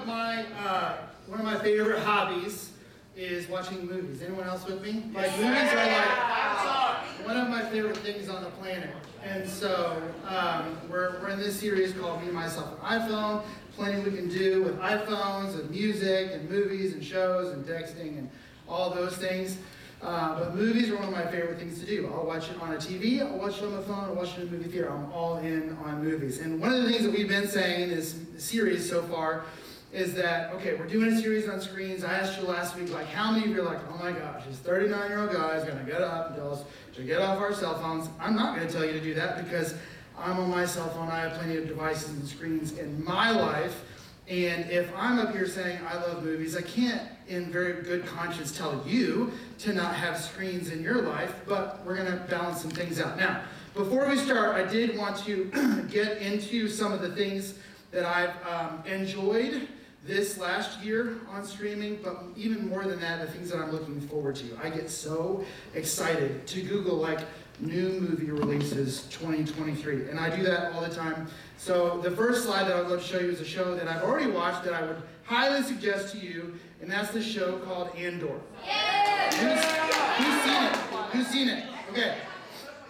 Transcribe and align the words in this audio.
of 0.00 0.06
my 0.06 0.44
uh, 0.64 0.96
one 1.26 1.40
of 1.40 1.44
my 1.44 1.58
favorite 1.58 2.00
hobbies 2.00 2.72
is 3.16 3.48
watching 3.48 3.86
movies. 3.86 4.22
Anyone 4.22 4.46
else 4.46 4.66
with 4.66 4.82
me? 4.82 5.04
Like 5.12 5.30
movies 5.38 5.72
are 5.72 5.76
like 5.76 7.26
one 7.26 7.36
of 7.36 7.48
my 7.48 7.62
favorite 7.70 7.98
things 7.98 8.28
on 8.28 8.42
the 8.42 8.50
planet. 8.50 8.90
And 9.22 9.46
so 9.46 10.02
um, 10.26 10.78
we're, 10.88 11.20
we're 11.20 11.28
in 11.30 11.38
this 11.38 11.60
series 11.60 11.92
called 11.92 12.20
Me 12.20 12.28
and 12.28 12.34
Myself 12.34 12.72
and 12.82 13.02
iPhone. 13.02 13.42
Plenty 13.76 14.02
we 14.08 14.16
can 14.16 14.28
do 14.28 14.62
with 14.62 14.78
iPhones 14.78 15.58
and 15.58 15.70
music 15.70 16.30
and 16.32 16.48
movies 16.48 16.94
and 16.94 17.04
shows 17.04 17.52
and 17.52 17.64
texting 17.66 18.18
and 18.18 18.30
all 18.68 18.90
those 18.90 19.16
things. 19.16 19.58
Uh, 20.02 20.38
but 20.38 20.54
movies 20.54 20.88
are 20.88 20.94
one 20.96 21.04
of 21.04 21.10
my 21.10 21.26
favorite 21.26 21.58
things 21.58 21.78
to 21.78 21.86
do. 21.86 22.10
I'll 22.14 22.24
watch 22.24 22.48
it 22.48 22.58
on 22.62 22.72
a 22.72 22.76
TV, 22.76 23.20
I'll 23.20 23.36
watch 23.36 23.58
it 23.58 23.64
on 23.64 23.76
the 23.76 23.82
phone, 23.82 24.04
I'll 24.04 24.14
watch 24.14 24.38
it 24.38 24.42
in 24.42 24.48
a 24.48 24.50
movie 24.50 24.70
theater. 24.70 24.90
I'm 24.90 25.12
all 25.12 25.36
in 25.38 25.76
on 25.84 26.02
movies. 26.02 26.38
And 26.38 26.58
one 26.58 26.72
of 26.72 26.82
the 26.82 26.90
things 26.90 27.02
that 27.04 27.12
we've 27.12 27.28
been 27.28 27.46
saying 27.46 27.82
in 27.82 27.90
this 27.90 28.18
series 28.38 28.88
so 28.88 29.02
far 29.02 29.44
is 29.92 30.14
that, 30.14 30.52
okay, 30.54 30.74
we're 30.74 30.86
doing 30.86 31.12
a 31.12 31.20
series 31.20 31.48
on 31.48 31.60
screens. 31.60 32.04
I 32.04 32.12
asked 32.14 32.40
you 32.40 32.46
last 32.46 32.76
week, 32.76 32.92
like, 32.92 33.06
how 33.08 33.32
many 33.32 33.44
of 33.46 33.50
you 33.50 33.60
are 33.60 33.64
like, 33.64 33.80
oh 33.92 33.98
my 33.98 34.12
gosh, 34.12 34.44
this 34.46 34.58
39 34.58 35.10
year 35.10 35.20
old 35.20 35.32
guy 35.32 35.56
is 35.56 35.64
going 35.64 35.78
to 35.78 35.90
get 35.90 36.00
up 36.00 36.28
and 36.28 36.36
tell 36.36 36.52
us 36.52 36.64
to 36.94 37.02
get 37.02 37.20
off 37.20 37.38
our 37.38 37.52
cell 37.52 37.76
phones? 37.78 38.08
I'm 38.20 38.36
not 38.36 38.54
going 38.54 38.66
to 38.68 38.72
tell 38.72 38.84
you 38.84 38.92
to 38.92 39.00
do 39.00 39.14
that 39.14 39.42
because 39.44 39.74
I'm 40.16 40.38
on 40.38 40.48
my 40.48 40.64
cell 40.64 40.88
phone. 40.90 41.08
I 41.08 41.20
have 41.20 41.32
plenty 41.32 41.56
of 41.56 41.66
devices 41.66 42.10
and 42.10 42.26
screens 42.26 42.78
in 42.78 43.02
my 43.04 43.30
life. 43.30 43.82
And 44.28 44.70
if 44.70 44.88
I'm 44.96 45.18
up 45.18 45.32
here 45.32 45.48
saying 45.48 45.80
I 45.88 45.94
love 45.94 46.22
movies, 46.22 46.56
I 46.56 46.62
can't, 46.62 47.02
in 47.26 47.50
very 47.50 47.82
good 47.82 48.06
conscience, 48.06 48.56
tell 48.56 48.80
you 48.86 49.32
to 49.58 49.72
not 49.72 49.96
have 49.96 50.16
screens 50.16 50.70
in 50.70 50.84
your 50.84 51.02
life, 51.02 51.34
but 51.48 51.84
we're 51.84 51.96
going 51.96 52.12
to 52.12 52.24
balance 52.30 52.60
some 52.60 52.70
things 52.70 53.00
out. 53.00 53.18
Now, 53.18 53.42
before 53.74 54.08
we 54.08 54.16
start, 54.16 54.54
I 54.54 54.70
did 54.70 54.96
want 54.96 55.16
to 55.24 55.86
get 55.90 56.18
into 56.18 56.68
some 56.68 56.92
of 56.92 57.00
the 57.00 57.10
things 57.10 57.54
that 57.90 58.04
I've 58.04 58.34
um, 58.46 58.84
enjoyed 58.86 59.66
this 60.04 60.38
last 60.38 60.82
year 60.82 61.18
on 61.30 61.44
streaming, 61.44 61.98
but 62.02 62.22
even 62.36 62.68
more 62.68 62.84
than 62.84 63.00
that, 63.00 63.20
the 63.20 63.30
things 63.30 63.50
that 63.50 63.58
I'm 63.58 63.70
looking 63.70 64.00
forward 64.00 64.36
to. 64.36 64.58
I 64.62 64.70
get 64.70 64.90
so 64.90 65.44
excited 65.74 66.46
to 66.48 66.62
Google 66.62 66.96
like 66.96 67.20
new 67.58 68.00
movie 68.00 68.30
releases 68.30 69.02
2023, 69.10 70.08
and 70.08 70.18
I 70.18 70.34
do 70.34 70.42
that 70.44 70.72
all 70.72 70.80
the 70.80 70.94
time. 70.94 71.28
So 71.58 72.00
the 72.00 72.10
first 72.10 72.44
slide 72.44 72.64
that 72.64 72.76
I 72.76 72.80
would 72.80 72.90
love 72.90 73.02
to 73.02 73.06
show 73.06 73.18
you 73.18 73.30
is 73.30 73.40
a 73.40 73.44
show 73.44 73.74
that 73.74 73.86
I've 73.86 74.02
already 74.02 74.30
watched 74.30 74.64
that 74.64 74.72
I 74.72 74.82
would 74.82 75.02
highly 75.24 75.62
suggest 75.62 76.14
to 76.14 76.18
you, 76.18 76.58
and 76.80 76.90
that's 76.90 77.10
the 77.10 77.22
show 77.22 77.58
called 77.58 77.94
Andor. 77.94 78.40
Yeah. 78.64 79.30
Who's, 79.34 80.26
who's 80.26 80.42
seen 80.42 80.62
it? 80.64 80.76
Who's 81.12 81.26
seen 81.26 81.48
it? 81.48 81.64
Okay. 81.90 82.16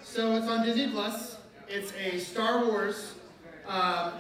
So 0.05 0.37
it's 0.37 0.47
on 0.47 0.65
Disney 0.65 0.91
Plus. 0.91 1.39
It's 1.69 1.93
a 1.95 2.19
Star 2.19 2.65
Wars 2.65 3.15
uh, 3.67 4.13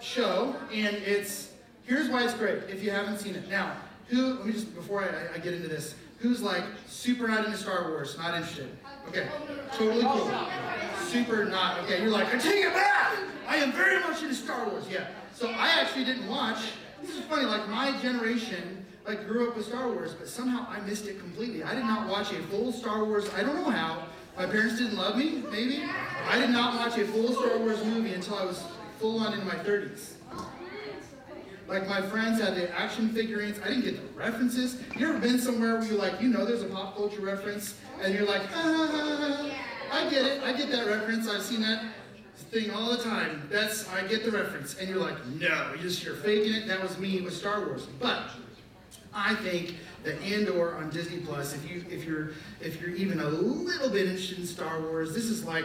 show, 0.00 0.54
and 0.72 0.96
it's 0.96 1.52
Here's 1.86 2.08
why 2.08 2.24
it's 2.24 2.34
great 2.34 2.64
if 2.68 2.82
you 2.82 2.90
haven't 2.90 3.18
seen 3.18 3.36
it. 3.36 3.48
Now, 3.48 3.76
who, 4.08 4.34
let 4.34 4.46
me 4.46 4.52
just, 4.52 4.74
before 4.74 5.02
I, 5.02 5.34
I 5.34 5.38
get 5.38 5.54
into 5.54 5.68
this, 5.68 5.94
who's 6.18 6.42
like 6.42 6.64
super 6.88 7.28
not 7.28 7.44
into 7.44 7.56
Star 7.56 7.88
Wars, 7.88 8.18
not 8.18 8.34
interested? 8.34 8.68
Okay, 9.08 9.28
totally 9.72 10.02
cool. 10.02 10.30
Super 11.04 11.44
not. 11.44 11.78
Okay, 11.84 12.02
you're 12.02 12.10
like, 12.10 12.34
I 12.34 12.38
take 12.38 12.64
it 12.64 12.72
back! 12.72 13.16
I 13.46 13.56
am 13.56 13.72
very 13.72 14.00
much 14.00 14.22
into 14.22 14.34
Star 14.34 14.68
Wars. 14.68 14.84
Yeah. 14.90 15.06
So 15.32 15.48
I 15.48 15.68
actually 15.80 16.04
didn't 16.04 16.26
watch, 16.26 16.58
this 17.00 17.10
is 17.16 17.20
funny, 17.26 17.44
like 17.44 17.68
my 17.68 17.96
generation, 18.00 18.84
like 19.06 19.28
grew 19.28 19.48
up 19.48 19.56
with 19.56 19.66
Star 19.66 19.88
Wars, 19.88 20.12
but 20.14 20.26
somehow 20.26 20.66
I 20.68 20.80
missed 20.80 21.06
it 21.06 21.20
completely. 21.20 21.62
I 21.62 21.74
did 21.74 21.84
not 21.84 22.08
watch 22.08 22.32
a 22.32 22.42
full 22.44 22.72
Star 22.72 23.04
Wars, 23.04 23.30
I 23.36 23.42
don't 23.42 23.54
know 23.54 23.70
how. 23.70 24.02
My 24.36 24.44
parents 24.44 24.78
didn't 24.78 24.96
love 24.96 25.16
me, 25.16 25.44
maybe. 25.50 25.82
I 26.28 26.38
did 26.38 26.50
not 26.50 26.74
watch 26.74 26.98
a 26.98 27.06
full 27.06 27.32
Star 27.32 27.58
Wars 27.58 27.82
movie 27.84 28.12
until 28.12 28.36
I 28.36 28.44
was 28.44 28.62
full 28.98 29.20
on 29.20 29.32
in 29.32 29.46
my 29.46 29.54
30s. 29.54 30.15
Like 31.68 31.88
my 31.88 32.00
friends 32.00 32.40
had 32.40 32.54
the 32.54 32.70
action 32.78 33.08
figurines. 33.08 33.58
I 33.64 33.68
didn't 33.68 33.84
get 33.84 33.96
the 33.96 34.18
references. 34.18 34.80
You 34.96 35.08
ever 35.08 35.18
been 35.18 35.38
somewhere 35.38 35.74
where 35.74 35.84
you're 35.84 35.98
like, 35.98 36.20
you 36.20 36.28
know, 36.28 36.44
there's 36.44 36.62
a 36.62 36.66
pop 36.66 36.96
culture 36.96 37.20
reference, 37.20 37.74
and 38.00 38.14
you're 38.14 38.26
like, 38.26 38.42
ah, 38.54 39.50
I 39.92 40.08
get 40.08 40.24
it. 40.24 40.42
I 40.42 40.52
get 40.52 40.70
that 40.70 40.86
reference. 40.86 41.28
I've 41.28 41.42
seen 41.42 41.62
that 41.62 41.84
thing 42.36 42.70
all 42.70 42.90
the 42.90 43.02
time. 43.02 43.48
That's 43.50 43.88
I 43.88 44.06
get 44.06 44.24
the 44.24 44.30
reference, 44.30 44.76
and 44.78 44.88
you're 44.88 45.00
like, 45.00 45.24
no, 45.26 45.72
you 45.74 45.82
just 45.82 46.04
you're 46.04 46.14
faking 46.14 46.52
it. 46.52 46.68
That 46.68 46.80
was 46.80 46.98
me 46.98 47.20
with 47.20 47.34
Star 47.34 47.66
Wars. 47.66 47.86
But 47.98 48.30
I 49.12 49.34
think 49.36 49.74
that 50.04 50.20
Andor 50.22 50.76
on 50.76 50.90
Disney 50.90 51.18
Plus, 51.18 51.54
if 51.54 51.68
you 51.68 51.84
if 51.90 52.04
you're 52.04 52.30
if 52.60 52.80
you're 52.80 52.90
even 52.90 53.18
a 53.20 53.28
little 53.28 53.90
bit 53.90 54.06
interested 54.06 54.38
in 54.38 54.46
Star 54.46 54.80
Wars, 54.80 55.14
this 55.14 55.24
is 55.24 55.44
like 55.44 55.64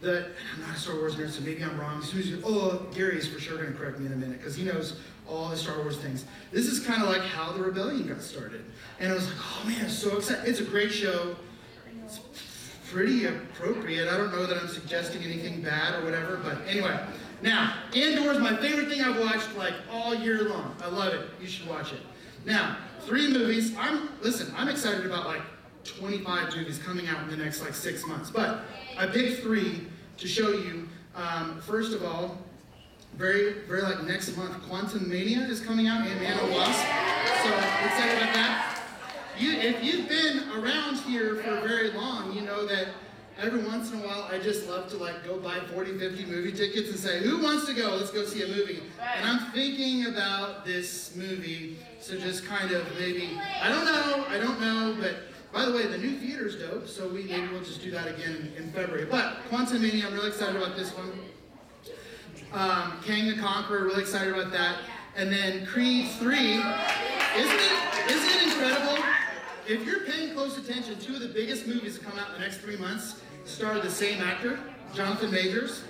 the 0.00 0.26
I'm 0.54 0.62
not 0.62 0.76
a 0.76 0.78
Star 0.78 0.96
Wars 0.96 1.16
nerd, 1.16 1.30
so 1.30 1.42
maybe 1.42 1.62
I'm 1.62 1.78
wrong. 1.78 2.02
Oh, 2.44 2.86
Gary 2.94 3.18
is 3.18 3.26
for 3.26 3.40
sure 3.40 3.56
going 3.56 3.72
to 3.72 3.78
correct 3.78 3.98
me 3.98 4.06
in 4.06 4.12
a 4.12 4.16
minute 4.16 4.38
because 4.38 4.56
he 4.56 4.64
knows 4.64 4.98
all 5.28 5.48
the 5.48 5.56
Star 5.56 5.76
Wars 5.78 5.98
things. 5.98 6.24
This 6.52 6.66
is 6.66 6.80
kind 6.80 7.02
of 7.02 7.08
like 7.08 7.22
how 7.22 7.52
the 7.52 7.62
rebellion 7.62 8.06
got 8.08 8.22
started. 8.22 8.64
And 9.00 9.10
I 9.10 9.14
was 9.14 9.26
like, 9.26 9.36
oh 9.38 9.68
man, 9.68 9.84
I'm 9.84 9.90
so 9.90 10.16
excited. 10.16 10.48
It's 10.48 10.60
a 10.60 10.64
great 10.64 10.92
show. 10.92 11.36
It's 12.04 12.20
pretty 12.90 13.26
appropriate. 13.26 14.08
I 14.08 14.16
don't 14.16 14.32
know 14.32 14.46
that 14.46 14.56
I'm 14.56 14.68
suggesting 14.68 15.22
anything 15.22 15.62
bad 15.62 16.00
or 16.00 16.04
whatever, 16.04 16.38
but 16.42 16.58
anyway. 16.66 16.98
Now, 17.42 17.74
Andor 17.94 18.32
is 18.32 18.38
my 18.38 18.56
favorite 18.56 18.88
thing 18.88 19.02
I've 19.02 19.20
watched 19.20 19.56
like 19.56 19.74
all 19.90 20.14
year 20.14 20.48
long. 20.48 20.74
I 20.82 20.88
love 20.88 21.12
it. 21.12 21.28
You 21.40 21.46
should 21.46 21.68
watch 21.68 21.92
it. 21.92 22.00
Now, 22.44 22.78
three 23.00 23.32
movies. 23.32 23.76
I'm 23.76 24.08
listen, 24.22 24.52
I'm 24.56 24.68
excited 24.68 25.04
about 25.04 25.26
like 25.26 25.42
25 25.96 26.56
movies 26.56 26.78
coming 26.78 27.06
out 27.08 27.22
in 27.22 27.30
the 27.30 27.36
next 27.36 27.60
like 27.62 27.74
six 27.74 28.06
months. 28.06 28.30
But 28.30 28.60
I 28.98 29.06
picked 29.06 29.42
three 29.42 29.86
to 30.18 30.28
show 30.28 30.50
you. 30.50 30.88
Um, 31.14 31.60
first 31.60 31.92
of 31.92 32.04
all, 32.04 32.38
very, 33.16 33.54
very 33.66 33.82
like 33.82 34.04
next 34.04 34.36
month, 34.36 34.54
Quantumania 34.68 35.48
is 35.48 35.60
coming 35.60 35.88
out 35.88 36.06
in 36.06 36.14
Man 36.20 36.36
Wasp. 36.52 36.84
So 37.42 37.54
excited 37.86 38.16
about 38.18 38.34
that. 38.34 38.80
You, 39.38 39.52
if 39.52 39.82
you've 39.82 40.08
been 40.08 40.50
around 40.52 40.96
here 40.98 41.36
for 41.36 41.66
very 41.66 41.90
long, 41.92 42.32
you 42.32 42.42
know 42.42 42.66
that 42.66 42.88
every 43.40 43.62
once 43.62 43.92
in 43.92 44.00
a 44.00 44.02
while 44.06 44.28
I 44.30 44.38
just 44.38 44.68
love 44.68 44.88
to 44.90 44.96
like 44.96 45.24
go 45.24 45.38
buy 45.38 45.60
40, 45.72 45.98
50 45.98 46.26
movie 46.26 46.52
tickets 46.52 46.90
and 46.90 46.98
say, 46.98 47.20
who 47.20 47.42
wants 47.42 47.66
to 47.66 47.74
go? 47.74 47.94
Let's 47.96 48.10
go 48.10 48.24
see 48.24 48.42
a 48.42 48.48
movie. 48.48 48.82
And 49.16 49.28
I'm 49.28 49.52
thinking 49.52 50.06
about 50.06 50.64
this 50.64 51.14
movie, 51.14 51.76
so 52.00 52.18
just 52.18 52.44
kind 52.46 52.72
of 52.72 52.84
maybe, 52.98 53.38
I 53.62 53.68
don't 53.68 53.84
know, 53.84 54.26
I 54.28 54.38
don't 54.38 54.60
know, 54.60 54.96
but 55.00 55.16
by 55.52 55.64
the 55.64 55.72
way, 55.72 55.86
the 55.86 55.98
new 55.98 56.18
theater's 56.18 56.56
dope, 56.56 56.86
so 56.86 57.08
we 57.08 57.24
maybe 57.24 57.48
we'll 57.48 57.62
just 57.62 57.82
do 57.82 57.90
that 57.90 58.06
again 58.06 58.52
in, 58.56 58.70
February. 58.72 59.06
But 59.06 59.38
Quantumania, 59.50 60.06
I'm 60.06 60.14
really 60.14 60.28
excited 60.28 60.56
about 60.56 60.76
this 60.76 60.90
one. 60.90 61.10
Um, 62.52 63.00
Kang 63.04 63.28
the 63.28 63.36
Conqueror, 63.36 63.84
really 63.84 64.02
excited 64.02 64.32
about 64.32 64.52
that. 64.52 64.78
And 65.16 65.32
then 65.32 65.66
Creed 65.66 66.08
3. 66.18 66.36
Isn't 66.36 66.62
it, 67.36 68.10
isn't 68.10 68.30
it 68.30 68.42
incredible? 68.44 69.04
If 69.66 69.84
you're 69.84 70.04
paying 70.04 70.32
close 70.34 70.56
attention, 70.56 70.98
two 70.98 71.14
of 71.14 71.20
the 71.20 71.28
biggest 71.28 71.66
movies 71.66 71.98
that 71.98 72.04
come 72.08 72.18
out 72.18 72.28
in 72.28 72.34
the 72.34 72.40
next 72.40 72.58
three 72.58 72.76
months 72.76 73.20
star 73.44 73.80
the 73.80 73.90
same 73.90 74.20
actor, 74.22 74.58
Jonathan 74.94 75.30
Majors. 75.30 75.82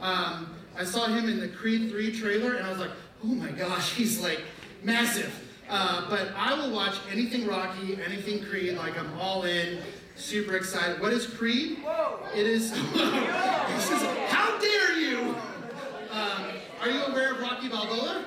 Um, 0.00 0.54
I 0.78 0.84
saw 0.84 1.06
him 1.06 1.28
in 1.28 1.40
the 1.40 1.48
Creed 1.48 1.90
3 1.90 2.12
trailer 2.12 2.54
and 2.54 2.66
I 2.66 2.70
was 2.70 2.78
like, 2.78 2.90
oh 3.24 3.28
my 3.28 3.50
gosh, 3.50 3.94
he's 3.94 4.20
like 4.20 4.42
massive. 4.82 5.45
Uh, 5.68 6.08
but 6.08 6.32
I 6.36 6.54
will 6.54 6.70
watch 6.72 6.94
anything 7.10 7.46
Rocky, 7.46 7.98
anything 8.04 8.44
Creed, 8.44 8.76
like 8.76 8.98
I'm 8.98 9.12
all 9.18 9.42
in, 9.44 9.80
super 10.14 10.56
excited. 10.56 11.00
What 11.00 11.12
is 11.12 11.26
Creed? 11.26 11.78
Whoa. 11.78 12.20
It 12.34 12.46
is. 12.46 12.70
how 14.30 14.58
dare 14.60 14.98
you! 14.98 15.34
Um, 16.12 16.46
are 16.80 16.88
you 16.88 17.02
aware 17.04 17.32
of 17.32 17.40
Rocky 17.40 17.68
Balboa? 17.68 18.24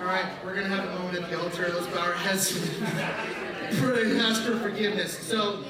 All 0.00 0.04
right, 0.04 0.26
we're 0.42 0.54
gonna 0.54 0.68
have 0.68 0.88
a 0.88 0.98
moment 0.98 1.22
at 1.22 1.30
the 1.30 1.38
altar. 1.38 1.68
Let's 1.68 1.86
bow 1.88 2.00
our 2.00 2.12
heads 2.14 2.56
and 2.80 4.20
ask 4.20 4.42
for 4.42 4.58
forgiveness. 4.58 5.18
So, 5.18 5.64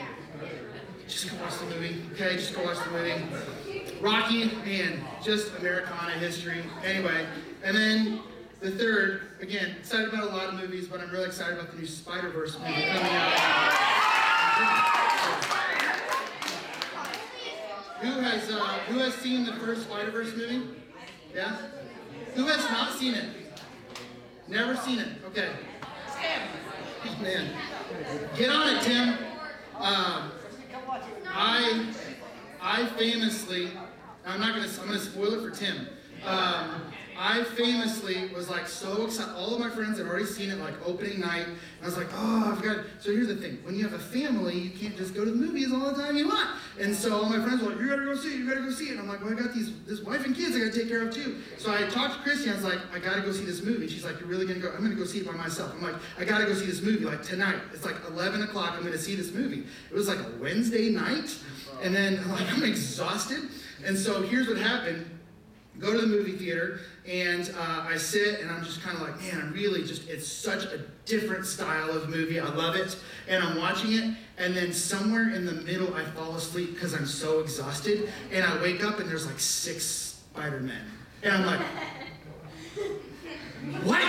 just 1.08 1.30
go 1.30 1.42
watch 1.42 1.58
the 1.58 1.66
movie, 1.66 2.04
okay? 2.12 2.36
Just 2.36 2.54
go 2.54 2.62
watch 2.62 2.78
the 2.84 2.90
movie. 2.90 3.77
Rocky, 4.00 4.46
man, 4.64 5.02
just 5.22 5.54
Americana 5.56 6.12
history. 6.12 6.62
Anyway, 6.84 7.26
and 7.64 7.76
then 7.76 8.20
the 8.60 8.70
third, 8.70 9.22
again, 9.40 9.76
excited 9.78 10.08
about 10.08 10.24
a 10.24 10.34
lot 10.34 10.48
of 10.48 10.54
movies, 10.54 10.86
but 10.86 11.00
I'm 11.00 11.10
really 11.10 11.26
excited 11.26 11.58
about 11.58 11.72
the 11.72 11.78
new 11.78 11.86
Spider 11.86 12.28
Verse 12.30 12.56
movie 12.58 12.72
coming 12.72 13.12
out. 13.12 13.78
Who 18.00 18.20
has 18.20 18.50
uh, 18.50 18.56
who 18.88 18.98
has 19.00 19.14
seen 19.14 19.44
the 19.44 19.54
first 19.54 19.82
Spider 19.82 20.12
Verse 20.12 20.34
movie? 20.36 20.68
Yeah. 21.34 21.56
Who 22.34 22.46
has 22.46 22.62
not 22.70 22.92
seen 22.92 23.14
it? 23.14 23.34
Never 24.46 24.76
seen 24.76 25.00
it. 25.00 25.08
Okay. 25.26 25.48
Oh, 25.82 27.18
man, 27.22 27.50
get 28.36 28.50
on 28.50 28.76
it, 28.76 28.82
Tim. 28.82 29.08
Um, 29.76 30.32
I 31.26 31.92
I 32.60 32.86
famously, 32.98 33.70
I'm 34.28 34.40
not 34.40 34.54
gonna 34.54 34.68
I'm 34.82 34.88
gonna 34.88 34.98
spoil 34.98 35.32
it 35.34 35.40
for 35.42 35.50
Tim. 35.50 35.88
Um, 36.24 36.82
I 37.20 37.42
famously 37.42 38.28
was 38.28 38.48
like 38.48 38.68
so 38.68 39.04
excited. 39.04 39.34
All 39.34 39.52
of 39.54 39.60
my 39.60 39.68
friends 39.68 39.98
had 39.98 40.06
already 40.06 40.24
seen 40.24 40.50
it 40.50 40.58
like 40.58 40.74
opening 40.86 41.18
night. 41.18 41.48
And 41.48 41.56
I 41.82 41.84
was 41.84 41.96
like, 41.96 42.06
oh, 42.14 42.52
I've 42.54 42.62
got. 42.62 42.84
So 43.00 43.10
here's 43.10 43.26
the 43.26 43.34
thing: 43.34 43.58
when 43.64 43.74
you 43.74 43.82
have 43.82 43.92
a 43.92 43.98
family, 43.98 44.56
you 44.56 44.70
can't 44.70 44.96
just 44.96 45.16
go 45.16 45.24
to 45.24 45.30
the 45.30 45.36
movies 45.36 45.72
all 45.72 45.92
the 45.92 46.00
time 46.00 46.16
you 46.16 46.28
want. 46.28 46.48
And 46.78 46.94
so 46.94 47.16
all 47.16 47.28
my 47.28 47.44
friends 47.44 47.60
were 47.60 47.70
like, 47.70 47.80
you 47.80 47.88
gotta 47.88 48.04
go 48.04 48.14
see 48.14 48.34
it. 48.34 48.38
You 48.38 48.48
gotta 48.48 48.60
go 48.60 48.70
see 48.70 48.86
it. 48.86 48.90
And 48.92 49.00
I'm 49.00 49.08
like, 49.08 49.20
well, 49.20 49.32
I 49.32 49.36
got 49.36 49.52
these 49.52 49.72
this 49.80 50.00
wife 50.00 50.24
and 50.24 50.36
kids 50.36 50.54
I 50.54 50.60
gotta 50.60 50.72
take 50.72 50.88
care 50.88 51.08
of 51.08 51.12
too. 51.12 51.38
So 51.58 51.72
I 51.72 51.88
talked 51.88 52.14
to 52.14 52.20
Christy. 52.20 52.50
I 52.50 52.54
was 52.54 52.62
like, 52.62 52.78
I 52.94 53.00
gotta 53.00 53.22
go 53.22 53.32
see 53.32 53.44
this 53.44 53.64
movie. 53.64 53.88
She's 53.88 54.04
like, 54.04 54.20
you're 54.20 54.28
really 54.28 54.46
gonna 54.46 54.60
go? 54.60 54.70
I'm 54.70 54.84
gonna 54.84 54.94
go 54.94 55.04
see 55.04 55.18
it 55.18 55.26
by 55.26 55.32
myself. 55.32 55.72
I'm 55.74 55.82
like, 55.82 55.96
I 56.18 56.24
gotta 56.24 56.44
go 56.44 56.54
see 56.54 56.66
this 56.66 56.82
movie 56.82 57.04
like 57.04 57.24
tonight. 57.24 57.58
It's 57.74 57.84
like 57.84 57.96
11 58.10 58.42
o'clock. 58.42 58.74
I'm 58.76 58.84
gonna 58.84 58.96
see 58.96 59.16
this 59.16 59.32
movie. 59.32 59.64
It 59.90 59.94
was 59.94 60.06
like 60.06 60.20
a 60.20 60.30
Wednesday 60.40 60.90
night, 60.90 61.36
and 61.82 61.92
then 61.92 62.20
I'm 62.20 62.30
like, 62.38 62.52
I'm 62.52 62.62
exhausted. 62.62 63.48
And 63.84 63.98
so 63.98 64.22
here's 64.22 64.46
what 64.46 64.56
happened 64.58 65.17
go 65.78 65.92
to 65.92 65.98
the 65.98 66.06
movie 66.06 66.32
theater 66.32 66.80
and 67.06 67.52
uh, 67.56 67.86
I 67.88 67.96
sit 67.96 68.40
and 68.40 68.50
I'm 68.50 68.64
just 68.64 68.82
kind 68.82 68.96
of 68.96 69.02
like, 69.02 69.20
man, 69.20 69.40
I'm 69.40 69.52
really 69.52 69.84
just, 69.84 70.08
it's 70.08 70.26
such 70.26 70.64
a 70.64 70.80
different 71.04 71.46
style 71.46 71.90
of 71.90 72.08
movie. 72.08 72.40
I 72.40 72.48
love 72.48 72.76
it. 72.76 72.96
And 73.28 73.42
I'm 73.42 73.56
watching 73.58 73.92
it. 73.92 74.14
And 74.36 74.56
then 74.56 74.72
somewhere 74.72 75.30
in 75.30 75.46
the 75.46 75.52
middle, 75.52 75.94
I 75.94 76.04
fall 76.04 76.34
asleep 76.34 76.74
because 76.74 76.94
I'm 76.94 77.06
so 77.06 77.40
exhausted. 77.40 78.10
And 78.32 78.44
I 78.44 78.60
wake 78.60 78.84
up 78.84 78.98
and 78.98 79.08
there's 79.08 79.26
like 79.26 79.40
six 79.40 79.84
Spider 79.84 80.60
Men. 80.60 80.84
And 81.22 81.32
I'm 81.32 81.46
like, 81.46 81.60
what? 83.84 84.02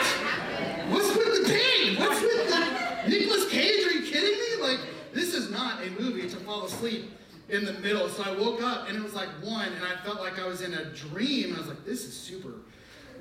What's 0.89 1.15
with 1.15 1.43
the 1.43 1.49
pain? 1.49 1.99
What's 1.99 2.21
with 2.21 2.49
the 2.49 3.09
Nicolas 3.09 3.49
Cage? 3.49 3.85
Are 3.87 3.91
you 3.91 4.11
kidding 4.11 4.37
me? 4.37 4.61
Like, 4.61 4.79
this 5.13 5.33
is 5.33 5.49
not 5.49 5.81
a 5.83 5.89
movie 6.01 6.29
to 6.29 6.35
fall 6.37 6.65
asleep 6.65 7.11
in 7.49 7.65
the 7.65 7.73
middle. 7.73 8.07
So 8.09 8.23
I 8.23 8.35
woke 8.35 8.61
up 8.61 8.87
and 8.87 8.97
it 8.97 9.03
was 9.03 9.13
like 9.13 9.29
one, 9.41 9.71
and 9.73 9.83
I 9.83 9.95
felt 10.03 10.19
like 10.19 10.39
I 10.39 10.47
was 10.47 10.61
in 10.61 10.73
a 10.73 10.85
dream. 10.85 11.55
I 11.55 11.59
was 11.59 11.67
like, 11.67 11.85
this 11.85 12.05
is 12.05 12.15
super 12.15 12.53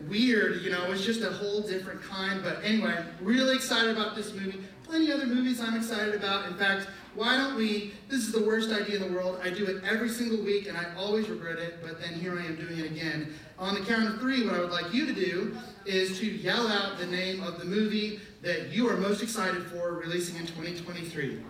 weird, 0.06 0.62
you 0.62 0.70
know, 0.70 0.92
it's 0.92 1.04
just 1.04 1.22
a 1.22 1.30
whole 1.30 1.60
different 1.60 2.02
kind. 2.02 2.42
But 2.42 2.58
anyway, 2.62 3.04
really 3.20 3.56
excited 3.56 3.96
about 3.96 4.14
this 4.14 4.32
movie. 4.32 4.60
Plenty 4.84 5.12
other 5.12 5.26
movies 5.26 5.60
I'm 5.60 5.76
excited 5.76 6.14
about. 6.14 6.46
In 6.46 6.54
fact, 6.54 6.88
why 7.14 7.36
don't 7.36 7.56
we? 7.56 7.92
This 8.08 8.20
is 8.20 8.32
the 8.32 8.42
worst 8.42 8.70
idea 8.70 8.96
in 8.96 9.02
the 9.02 9.12
world. 9.12 9.40
I 9.42 9.50
do 9.50 9.64
it 9.66 9.82
every 9.84 10.08
single 10.08 10.42
week 10.42 10.68
and 10.68 10.76
I 10.78 10.94
always 10.96 11.28
regret 11.28 11.58
it, 11.58 11.78
but 11.82 12.00
then 12.00 12.14
here 12.14 12.38
I 12.38 12.44
am 12.44 12.56
doing 12.56 12.78
it 12.78 12.86
again. 12.86 13.34
On 13.58 13.74
the 13.74 13.80
count 13.80 14.08
of 14.08 14.20
three, 14.20 14.46
what 14.46 14.54
I 14.54 14.60
would 14.60 14.70
like 14.70 14.94
you 14.94 15.04
to 15.06 15.12
do 15.12 15.56
is 15.84 16.18
to 16.20 16.26
yell 16.26 16.68
out 16.68 16.98
the 16.98 17.06
name 17.06 17.42
of 17.42 17.58
the 17.58 17.64
movie 17.64 18.20
that 18.42 18.68
you 18.68 18.88
are 18.88 18.96
most 18.96 19.22
excited 19.22 19.64
for 19.64 19.94
releasing 19.94 20.36
in 20.36 20.46
2023. 20.46 21.40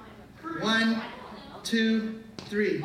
One, 0.61 1.03
two, 1.63 2.23
three. 2.47 2.83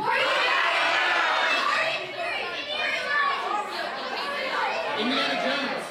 Indiana 5.00 5.35
Jones. 5.44 5.85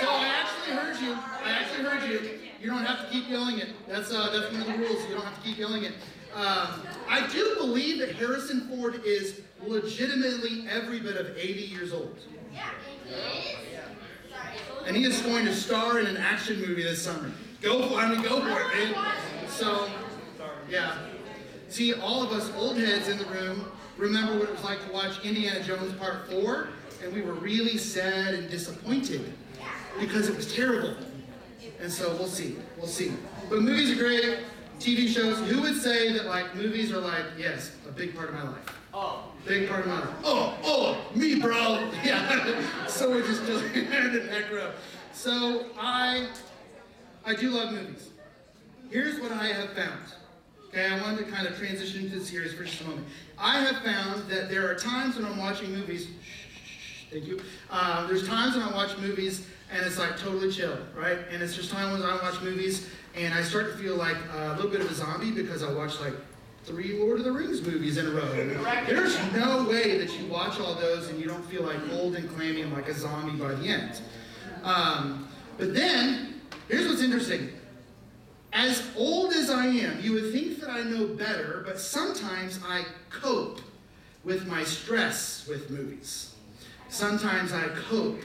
So 0.00 0.08
I 0.08 0.26
actually 0.40 0.72
heard 0.74 1.00
you. 1.00 1.12
I 1.44 1.50
actually 1.52 1.84
heard 1.84 2.02
you. 2.08 2.38
You 2.60 2.66
don't 2.70 2.84
have 2.84 3.06
to 3.06 3.12
keep 3.12 3.28
yelling 3.28 3.58
it. 3.58 3.68
That's 3.88 4.12
uh, 4.12 4.30
that's 4.30 4.52
one 4.52 4.62
of 4.62 4.66
the 4.66 4.78
rules. 4.78 5.08
You 5.08 5.14
don't 5.14 5.24
have 5.24 5.36
to 5.36 5.42
keep 5.42 5.58
yelling 5.58 5.84
it. 5.84 5.92
Um, 6.34 6.82
I 7.08 7.26
do 7.32 7.56
believe 7.56 7.98
that 7.98 8.14
Harrison 8.14 8.68
Ford 8.68 9.02
is 9.04 9.40
legitimately 9.66 10.66
every 10.70 11.00
bit 11.00 11.16
of 11.16 11.36
80 11.36 11.60
years 11.62 11.92
old. 11.92 12.16
Yeah, 12.52 12.68
And 14.86 14.96
he 14.96 15.04
is 15.04 15.20
going 15.22 15.44
to 15.46 15.54
star 15.54 15.98
in 15.98 16.06
an 16.06 16.16
action 16.16 16.60
movie 16.60 16.82
this 16.84 17.02
summer. 17.02 17.32
Go 17.60 17.88
for 17.88 17.94
I 17.96 18.08
mean, 18.08 18.22
go 18.22 18.40
for 18.40 18.60
it, 18.60 18.92
man. 18.92 19.14
So, 19.50 19.88
yeah. 20.68 20.96
See, 21.68 21.94
all 21.94 22.22
of 22.22 22.32
us 22.32 22.50
old 22.56 22.78
heads 22.78 23.08
in 23.08 23.18
the 23.18 23.26
room 23.26 23.70
remember 23.96 24.34
what 24.38 24.48
it 24.48 24.52
was 24.52 24.64
like 24.64 24.84
to 24.86 24.92
watch 24.92 25.24
Indiana 25.24 25.62
Jones 25.62 25.92
Part 25.94 26.30
4, 26.30 26.68
and 27.04 27.12
we 27.12 27.20
were 27.22 27.34
really 27.34 27.76
sad 27.76 28.34
and 28.34 28.50
disappointed 28.50 29.32
because 30.00 30.28
it 30.28 30.36
was 30.36 30.52
terrible. 30.52 30.94
And 31.80 31.92
so 31.92 32.14
we'll 32.16 32.26
see. 32.26 32.56
We'll 32.76 32.86
see. 32.86 33.12
But 33.48 33.62
movies 33.62 33.90
are 33.90 34.02
great. 34.02 34.38
TV 34.78 35.08
shows. 35.08 35.38
Who 35.50 35.60
would 35.62 35.80
say 35.80 36.12
that 36.14 36.26
like 36.26 36.54
movies 36.54 36.90
are 36.92 37.00
like, 37.00 37.24
yes, 37.38 37.72
a 37.88 37.92
big 37.92 38.14
part 38.14 38.30
of 38.30 38.34
my 38.34 38.44
life? 38.44 38.78
Oh. 38.92 39.24
Big 39.46 39.68
part 39.68 39.80
of 39.80 39.86
my 39.86 40.00
life. 40.00 40.14
Oh, 40.24 40.58
oh, 40.64 40.98
me, 41.14 41.38
bro. 41.38 41.90
Yeah. 42.04 42.86
so 42.86 43.10
we're 43.10 43.26
just 43.26 43.44
chilling 43.46 43.74
in 43.74 44.12
the 44.12 44.20
back 44.28 44.50
row. 44.52 44.72
So 45.12 45.66
I, 45.78 46.28
I 47.24 47.34
do 47.34 47.50
love 47.50 47.72
movies. 47.72 48.09
Here's 48.90 49.20
what 49.20 49.30
I 49.30 49.46
have 49.46 49.72
found. 49.72 50.02
Okay, 50.68 50.84
I 50.84 51.00
wanted 51.00 51.24
to 51.24 51.30
kind 51.30 51.46
of 51.46 51.56
transition 51.56 52.10
to 52.10 52.18
the 52.18 52.24
series 52.24 52.54
for 52.54 52.64
just 52.64 52.80
a 52.80 52.84
moment. 52.84 53.06
I 53.38 53.60
have 53.60 53.82
found 53.84 54.28
that 54.30 54.50
there 54.50 54.68
are 54.68 54.74
times 54.74 55.16
when 55.16 55.24
I'm 55.24 55.36
watching 55.36 55.72
movies. 55.72 56.08
thank 57.10 57.24
you. 57.24 57.40
Uh, 57.70 58.06
there's 58.08 58.26
times 58.26 58.56
when 58.56 58.64
I 58.64 58.72
watch 58.74 58.96
movies 58.98 59.46
and 59.72 59.86
it's 59.86 59.98
like 59.98 60.16
totally 60.18 60.50
chill, 60.50 60.76
right? 60.96 61.18
And 61.30 61.40
it's 61.40 61.54
just 61.54 61.70
times 61.70 62.00
when 62.00 62.08
I 62.08 62.16
watch 62.16 62.40
movies 62.42 62.88
and 63.14 63.32
I 63.32 63.42
start 63.42 63.72
to 63.72 63.78
feel 63.78 63.94
like 63.94 64.16
a 64.36 64.54
little 64.56 64.70
bit 64.70 64.80
of 64.80 64.90
a 64.90 64.94
zombie 64.94 65.30
because 65.30 65.62
I 65.62 65.72
watch 65.72 66.00
like 66.00 66.14
three 66.64 66.98
Lord 66.98 67.18
of 67.20 67.24
the 67.24 67.32
Rings 67.32 67.62
movies 67.62 67.96
in 67.96 68.06
a 68.06 68.10
row. 68.10 68.26
There's 68.86 69.16
no 69.32 69.64
way 69.68 69.98
that 69.98 70.18
you 70.18 70.26
watch 70.26 70.58
all 70.58 70.74
those 70.74 71.08
and 71.08 71.20
you 71.20 71.26
don't 71.26 71.44
feel 71.48 71.62
like 71.62 71.78
old 71.92 72.16
and 72.16 72.28
clammy 72.30 72.62
and 72.62 72.72
like 72.72 72.88
a 72.88 72.94
zombie 72.94 73.38
by 73.38 73.54
the 73.54 73.68
end. 73.68 74.00
Um, 74.64 75.28
but 75.58 75.74
then, 75.74 76.40
here's 76.68 76.88
what's 76.88 77.02
interesting. 77.02 77.50
As 78.52 78.82
old 78.96 79.32
as 79.32 79.48
I 79.48 79.66
am, 79.66 80.00
you 80.00 80.12
would 80.14 80.32
think 80.32 80.60
that 80.60 80.70
I 80.70 80.82
know 80.82 81.06
better, 81.06 81.62
but 81.64 81.78
sometimes 81.78 82.58
I 82.66 82.84
cope 83.08 83.60
with 84.24 84.46
my 84.46 84.64
stress 84.64 85.46
with 85.48 85.70
movies. 85.70 86.34
Sometimes 86.88 87.52
I 87.52 87.68
cope 87.88 88.20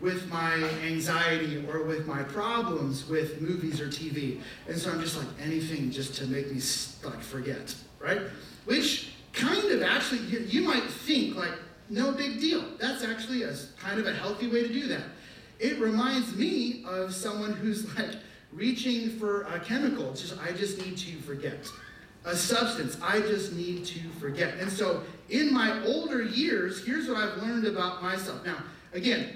with 0.00 0.28
my 0.30 0.54
anxiety 0.84 1.64
or 1.70 1.82
with 1.82 2.06
my 2.06 2.22
problems 2.22 3.08
with 3.08 3.40
movies 3.40 3.80
or 3.80 3.88
TV. 3.88 4.40
And 4.68 4.78
so 4.78 4.90
I'm 4.90 5.00
just 5.00 5.16
like 5.16 5.28
anything 5.40 5.90
just 5.90 6.14
to 6.16 6.26
make 6.26 6.50
me 6.52 6.60
like 7.04 7.22
forget, 7.22 7.74
right? 7.98 8.22
Which 8.64 9.12
kind 9.32 9.70
of 9.70 9.82
actually 9.82 10.20
you, 10.20 10.40
you 10.40 10.60
might 10.62 10.84
think 10.84 11.36
like 11.36 11.52
no 11.88 12.12
big 12.12 12.40
deal. 12.40 12.64
That's 12.78 13.04
actually 13.04 13.42
a 13.42 13.54
kind 13.78 14.00
of 14.00 14.06
a 14.06 14.12
healthy 14.12 14.48
way 14.48 14.62
to 14.66 14.72
do 14.72 14.88
that. 14.88 15.04
It 15.58 15.78
reminds 15.78 16.34
me 16.36 16.84
of 16.86 17.14
someone 17.14 17.52
who's 17.52 17.94
like 17.98 18.16
reaching 18.56 19.10
for 19.10 19.42
a 19.42 19.60
chemical. 19.60 20.10
It's 20.10 20.22
just 20.22 20.40
I 20.40 20.52
just 20.52 20.84
need 20.84 20.96
to 20.96 21.16
forget. 21.18 21.68
A 22.24 22.34
substance 22.34 22.98
I 23.00 23.20
just 23.20 23.52
need 23.52 23.84
to 23.84 24.00
forget. 24.18 24.54
And 24.58 24.72
so 24.72 25.02
in 25.28 25.52
my 25.52 25.84
older 25.84 26.22
years, 26.22 26.84
here's 26.84 27.06
what 27.08 27.18
I've 27.18 27.36
learned 27.36 27.66
about 27.66 28.02
myself. 28.02 28.44
Now, 28.44 28.56
again, 28.94 29.28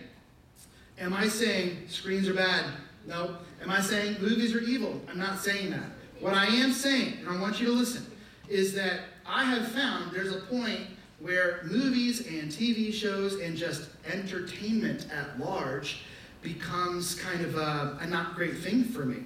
am 0.99 1.13
I 1.13 1.29
saying 1.29 1.77
screens 1.89 2.29
are 2.29 2.35
bad? 2.35 2.65
No. 3.07 3.37
Am 3.63 3.71
I 3.71 3.81
saying 3.81 4.21
movies 4.21 4.55
are 4.55 4.61
evil? 4.61 5.01
I'm 5.09 5.19
not 5.19 5.39
saying 5.39 5.71
that. 5.71 5.85
What 6.19 6.35
I 6.35 6.47
am 6.47 6.73
saying, 6.73 7.19
and 7.21 7.29
I 7.29 7.41
want 7.41 7.61
you 7.61 7.67
to 7.67 7.73
listen, 7.73 8.07
is 8.49 8.75
that 8.75 9.01
I 9.27 9.45
have 9.45 9.69
found 9.69 10.13
there's 10.13 10.35
a 10.35 10.41
point 10.41 10.81
where 11.21 11.61
movies 11.65 12.27
and 12.27 12.51
TV 12.51 12.93
shows 12.93 13.41
and 13.41 13.57
just 13.57 13.89
entertainment 14.11 15.07
at 15.13 15.39
large 15.39 16.03
becomes 16.43 17.15
kind 17.15 17.43
of 17.43 17.57
a, 17.57 17.99
a 18.01 18.07
not 18.07 18.35
great 18.35 18.59
thing 18.59 18.85
for 18.85 19.05
me. 19.05 19.25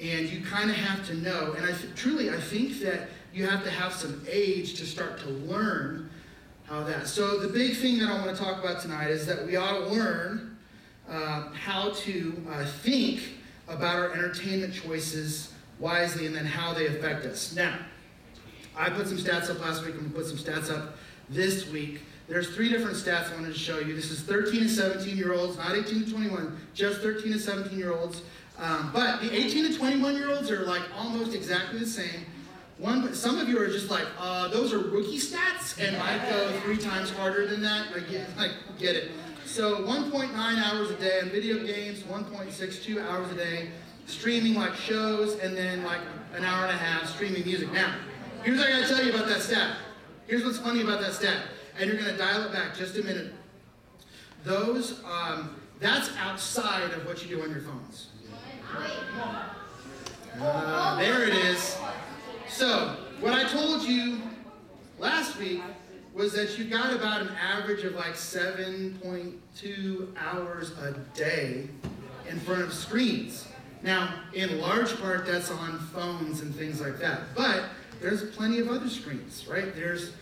And 0.00 0.28
you 0.28 0.44
kind 0.44 0.70
of 0.70 0.76
have 0.76 1.06
to 1.08 1.14
know, 1.14 1.54
and 1.56 1.64
I 1.64 1.72
th- 1.72 1.94
truly, 1.94 2.30
I 2.30 2.38
think 2.38 2.80
that 2.80 3.08
you 3.32 3.46
have 3.46 3.62
to 3.64 3.70
have 3.70 3.92
some 3.92 4.24
age 4.30 4.74
to 4.78 4.86
start 4.86 5.18
to 5.20 5.28
learn 5.28 6.10
how 6.64 6.82
that. 6.84 7.06
So 7.06 7.38
the 7.38 7.48
big 7.48 7.76
thing 7.76 7.98
that 7.98 8.08
I 8.08 8.24
want 8.24 8.36
to 8.36 8.42
talk 8.42 8.62
about 8.62 8.80
tonight 8.80 9.10
is 9.10 9.26
that 9.26 9.46
we 9.46 9.56
ought 9.56 9.78
to 9.78 9.86
learn 9.86 10.56
uh, 11.08 11.50
how 11.52 11.90
to 11.90 12.46
uh, 12.50 12.64
think 12.64 13.20
about 13.68 13.96
our 13.96 14.12
entertainment 14.12 14.72
choices 14.72 15.52
wisely 15.78 16.26
and 16.26 16.34
then 16.34 16.46
how 16.46 16.72
they 16.72 16.86
affect 16.86 17.26
us. 17.26 17.54
Now, 17.54 17.78
I 18.76 18.90
put 18.90 19.08
some 19.08 19.18
stats 19.18 19.50
up 19.50 19.60
last 19.60 19.84
week. 19.84 19.94
I'm 19.94 20.00
going 20.00 20.12
to 20.12 20.16
put 20.16 20.26
some 20.26 20.38
stats 20.38 20.70
up 20.74 20.96
this 21.28 21.68
week. 21.70 22.00
There's 22.30 22.54
three 22.54 22.68
different 22.68 22.96
stats 22.96 23.32
I 23.32 23.34
wanted 23.34 23.52
to 23.52 23.58
show 23.58 23.80
you. 23.80 23.92
This 23.92 24.12
is 24.12 24.20
13 24.20 24.60
and 24.60 24.70
17 24.70 25.16
year 25.16 25.34
olds, 25.34 25.56
not 25.58 25.74
18 25.74 26.04
to 26.04 26.10
21, 26.12 26.56
just 26.74 27.00
13 27.00 27.32
and 27.32 27.40
17 27.40 27.76
year 27.76 27.92
olds. 27.92 28.22
Um, 28.56 28.92
but 28.94 29.20
the 29.20 29.34
18 29.34 29.72
to 29.72 29.76
21 29.76 30.14
year 30.14 30.30
olds 30.30 30.48
are 30.48 30.60
like 30.60 30.82
almost 30.96 31.34
exactly 31.34 31.80
the 31.80 31.86
same. 31.86 32.24
One, 32.78 33.12
some 33.14 33.36
of 33.38 33.48
you 33.48 33.60
are 33.60 33.66
just 33.66 33.90
like, 33.90 34.06
uh, 34.16 34.46
those 34.46 34.72
are 34.72 34.78
rookie 34.78 35.18
stats, 35.18 35.76
and 35.84 35.96
I 35.96 36.30
go 36.30 36.52
three 36.60 36.78
times 36.78 37.10
harder 37.10 37.48
than 37.48 37.60
that. 37.62 37.88
I 37.94 37.98
get, 37.98 38.28
like, 38.38 38.52
get 38.78 38.94
it. 38.94 39.10
So 39.44 39.84
1.9 39.84 40.32
hours 40.32 40.90
a 40.90 40.94
day 40.94 41.18
on 41.20 41.30
video 41.30 41.66
games, 41.66 42.04
1.62 42.04 43.04
hours 43.10 43.28
a 43.32 43.34
day 43.34 43.70
streaming 44.06 44.54
like 44.54 44.76
shows, 44.76 45.36
and 45.40 45.56
then 45.56 45.82
like 45.82 46.00
an 46.36 46.44
hour 46.44 46.64
and 46.64 46.72
a 46.72 46.78
half 46.78 47.08
streaming 47.08 47.44
music. 47.44 47.72
Now, 47.72 47.92
here's 48.44 48.56
what 48.56 48.68
I 48.68 48.70
gotta 48.70 48.94
tell 48.94 49.04
you 49.04 49.12
about 49.12 49.26
that 49.26 49.42
stat. 49.42 49.78
Here's 50.28 50.44
what's 50.44 50.58
funny 50.58 50.82
about 50.82 51.00
that 51.00 51.12
stat 51.12 51.42
and 51.80 51.88
you're 51.88 51.98
going 51.98 52.12
to 52.12 52.18
dial 52.18 52.42
it 52.42 52.52
back 52.52 52.76
just 52.76 52.96
a 52.98 53.02
minute. 53.02 53.32
Those, 54.44 55.02
um, 55.04 55.56
that's 55.80 56.10
outside 56.18 56.92
of 56.92 57.06
what 57.06 57.24
you 57.24 57.36
do 57.36 57.42
on 57.42 57.50
your 57.50 57.60
phones. 57.60 58.08
Uh, 60.38 60.98
there 60.98 61.26
it 61.26 61.34
is. 61.34 61.78
So, 62.48 62.96
what 63.20 63.32
I 63.32 63.44
told 63.44 63.82
you 63.82 64.20
last 64.98 65.38
week 65.38 65.62
was 66.12 66.34
that 66.34 66.58
you 66.58 66.66
got 66.66 66.92
about 66.92 67.22
an 67.22 67.30
average 67.40 67.84
of 67.84 67.94
like 67.94 68.12
7.2 68.12 70.16
hours 70.18 70.72
a 70.78 70.92
day 71.16 71.68
in 72.28 72.38
front 72.40 72.62
of 72.62 72.74
screens. 72.74 73.48
Now, 73.82 74.22
in 74.34 74.60
large 74.60 75.00
part, 75.00 75.24
that's 75.24 75.50
on 75.50 75.78
phones 75.78 76.42
and 76.42 76.54
things 76.54 76.80
like 76.80 76.98
that. 76.98 77.34
But 77.34 77.64
there's 78.02 78.24
plenty 78.36 78.58
of 78.58 78.68
other 78.68 78.88
screens, 78.88 79.46
right? 79.48 79.74
There's 79.74 80.12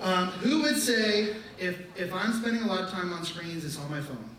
um, 0.00 0.28
who 0.28 0.62
would 0.62 0.76
say 0.76 1.34
if 1.58 1.80
if 1.96 2.12
I'm 2.12 2.32
spending 2.32 2.62
a 2.62 2.66
lot 2.66 2.80
of 2.80 2.90
time 2.90 3.12
on 3.12 3.24
screens, 3.24 3.64
it's 3.64 3.78
on 3.78 3.90
my 3.90 4.00
phone? 4.00 4.30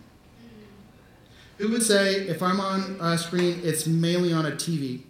Who 1.57 1.69
would 1.71 1.83
say 1.83 2.27
if 2.27 2.41
I'm 2.41 2.59
on 2.61 2.97
a 3.01 3.17
screen, 3.17 3.59
it's 3.63 3.85
mainly 3.85 4.31
on 4.31 4.45
a 4.45 4.51
TV? 4.51 5.01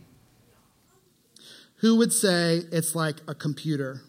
Who 1.77 1.95
would 1.97 2.11
say 2.11 2.63
it's 2.71 2.95
like 2.95 3.17
a 3.27 3.35
computer? 3.35 4.01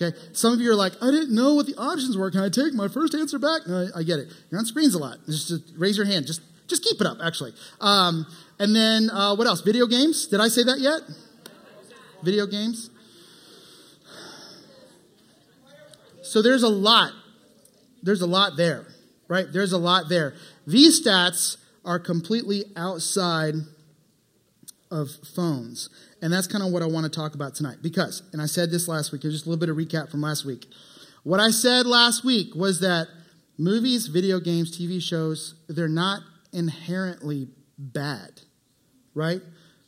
Okay, 0.00 0.16
some 0.32 0.52
of 0.52 0.60
you 0.60 0.70
are 0.70 0.74
like, 0.74 0.92
I 1.02 1.10
didn't 1.10 1.34
know 1.34 1.54
what 1.54 1.66
the 1.66 1.74
options 1.76 2.16
were. 2.16 2.30
Can 2.30 2.40
I 2.40 2.48
take 2.48 2.74
my 2.74 2.88
first 2.88 3.14
answer 3.14 3.38
back? 3.38 3.66
No, 3.66 3.88
I 3.94 4.02
get 4.02 4.18
it. 4.18 4.32
You're 4.50 4.58
on 4.58 4.66
screens 4.66 4.94
a 4.94 4.98
lot. 4.98 5.18
Just, 5.26 5.48
just 5.48 5.62
raise 5.76 5.96
your 5.96 6.06
hand. 6.06 6.26
Just 6.26 6.40
just 6.66 6.84
keep 6.84 7.00
it 7.00 7.06
up, 7.06 7.18
actually. 7.22 7.52
Um, 7.80 8.26
and 8.58 8.74
then 8.74 9.10
uh, 9.10 9.34
what 9.36 9.46
else? 9.46 9.60
Video 9.60 9.86
games. 9.86 10.26
Did 10.26 10.40
I 10.40 10.48
say 10.48 10.62
that 10.64 10.80
yet? 10.80 11.00
Video 12.22 12.46
games. 12.46 12.90
So 16.32 16.40
there's 16.40 16.62
a 16.62 16.68
lot. 16.68 17.12
There's 18.02 18.22
a 18.22 18.26
lot 18.26 18.56
there, 18.56 18.86
right? 19.28 19.44
There's 19.52 19.72
a 19.72 19.78
lot 19.78 20.08
there. 20.08 20.32
These 20.66 21.04
stats 21.04 21.58
are 21.84 21.98
completely 21.98 22.64
outside 22.74 23.52
of 24.90 25.10
phones. 25.36 25.90
And 26.22 26.32
that's 26.32 26.46
kind 26.46 26.64
of 26.64 26.72
what 26.72 26.82
I 26.82 26.86
want 26.86 27.04
to 27.04 27.10
talk 27.10 27.34
about 27.34 27.54
tonight. 27.54 27.82
Because, 27.82 28.22
and 28.32 28.40
I 28.40 28.46
said 28.46 28.70
this 28.70 28.88
last 28.88 29.12
week, 29.12 29.20
just 29.20 29.44
a 29.44 29.48
little 29.50 29.60
bit 29.60 29.68
of 29.68 29.76
recap 29.76 30.10
from 30.10 30.22
last 30.22 30.46
week. 30.46 30.64
What 31.22 31.38
I 31.38 31.50
said 31.50 31.84
last 31.84 32.24
week 32.24 32.54
was 32.54 32.80
that 32.80 33.08
movies, 33.58 34.06
video 34.06 34.40
games, 34.40 34.74
TV 34.74 35.02
shows, 35.02 35.56
they're 35.68 35.86
not 35.86 36.22
inherently 36.50 37.48
bad, 37.76 38.40
right? 39.14 39.42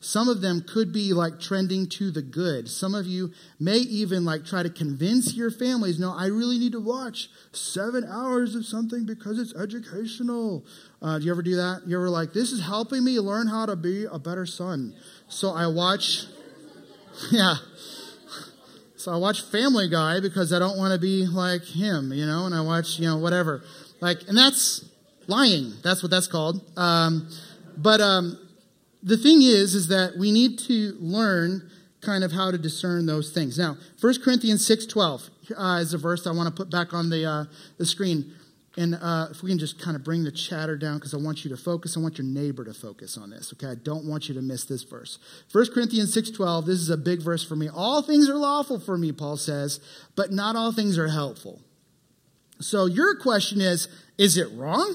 Some 0.05 0.29
of 0.29 0.43
them 0.43 0.61
could 0.61 0.93
be 0.93 1.15
like 1.15 1.41
trending 1.41 1.89
to 1.89 2.11
the 2.11 2.21
good. 2.21 2.69
Some 2.69 2.95
of 2.95 3.07
you 3.07 3.33
may 3.59 3.79
even 3.79 4.27
like 4.27 4.45
try 4.45 4.63
to 4.63 4.69
convince 4.69 5.35
your 5.35 5.51
families, 5.51 5.99
no, 5.99 6.15
I 6.15 6.27
really 6.27 6.59
need 6.59 6.73
to 6.73 6.81
watch 6.81 7.31
seven 7.53 8.05
hours 8.05 8.55
of 8.55 8.67
something 8.67 9.07
because 9.07 9.39
it's 9.39 9.55
educational. 9.55 10.63
Uh, 11.01 11.19
do 11.19 11.25
you 11.25 11.31
ever 11.31 11.41
do 11.41 11.57
that? 11.57 11.85
You 11.87 11.97
ever 11.97 12.11
like, 12.11 12.35
this 12.35 12.53
is 12.53 12.63
helping 12.63 13.03
me 13.03 13.19
learn 13.19 13.47
how 13.47 13.65
to 13.65 13.77
be 13.77 14.05
a 14.05 14.19
better 14.19 14.45
son. 14.45 14.95
So 15.29 15.55
I 15.55 15.69
watch, 15.69 16.27
yeah. 17.31 17.55
So 18.97 19.11
I 19.11 19.17
watch 19.17 19.41
Family 19.41 19.89
Guy 19.89 20.21
because 20.21 20.53
I 20.53 20.59
don't 20.59 20.77
want 20.77 20.93
to 20.93 21.01
be 21.01 21.27
like 21.27 21.65
him, 21.65 22.13
you 22.13 22.27
know, 22.27 22.45
and 22.45 22.55
I 22.55 22.61
watch, 22.61 22.99
you 22.99 23.09
know, 23.09 23.17
whatever. 23.17 23.65
Like, 24.03 24.19
and 24.29 24.37
that's 24.37 24.85
lying. 25.29 25.73
That's 25.83 26.03
what 26.03 26.11
that's 26.11 26.27
called. 26.27 26.61
Um, 26.77 27.31
but, 27.79 28.03
um, 28.03 28.39
the 29.05 29.19
thing 29.19 29.43
is, 29.43 29.75
is 29.75 29.89
that 29.89 30.17
we 30.19 30.33
need 30.33 30.59
to 30.61 30.97
learn 30.99 31.71
kind 32.01 32.25
of 32.25 32.33
how 32.33 32.51
to 32.51 32.59
discern 32.59 33.07
those 33.07 33.31
things. 33.33 33.59
Now, 33.59 33.77
1 34.01 34.23
Corinthians 34.23 34.67
6.12 34.69 35.31
uh, 35.57 35.81
is 35.81 35.93
a 35.93 35.99
verse 35.99 36.27
I 36.27 36.33
want 36.33 36.49
to 36.49 36.55
put 36.55 36.71
back 36.71 36.95
on 36.95 37.11
the, 37.11 37.25
uh, 37.25 37.45
the 37.79 37.87
screen. 37.87 38.33
And 38.77 38.95
uh, 38.95 39.29
if 39.31 39.43
we 39.43 39.51
can 39.51 39.59
just 39.59 39.81
kind 39.81 39.95
of 39.95 40.03
bring 40.03 40.25
the 40.25 40.33
chatter 40.33 40.77
down 40.77 40.99
because 40.99 41.15
I 41.15 41.19
want 41.19 41.45
you 41.45 41.51
to 41.51 41.57
focus. 41.57 41.97
I 41.97 42.01
want 42.01 42.19
your 42.19 42.27
neighbor 42.27 42.65
to 42.65 42.75
focus 42.75 43.17
on 43.17 43.31
this, 43.31 43.53
okay? 43.53 43.69
I 43.69 43.77
don't 43.77 44.05
want 44.07 44.29
you 44.29 44.35
to 44.35 44.43
miss 44.43 44.65
this 44.65 44.83
verse. 44.83 45.19
1 45.53 45.67
Corinthians 45.73 46.15
6.12, 46.17 46.67
this 46.67 46.81
is 46.81 46.91
a 46.91 46.97
big 46.97 47.23
verse 47.23 47.45
for 47.47 47.57
me. 47.57 47.69
All 47.69 48.03
things 48.03 48.29
are 48.29 48.37
lawful 48.37 48.81
for 48.81 48.99
me, 48.99 49.13
Paul 49.13 49.37
says, 49.37 49.81
but 50.17 50.33
not 50.33 50.57
all 50.57 50.73
things 50.73 50.99
are 50.99 51.09
helpful. 51.09 51.61
So 52.61 52.87
your 52.87 53.17
question 53.17 53.61
is, 53.61 53.87
is 54.19 54.37
it 54.37 54.49
wrong? 54.53 54.95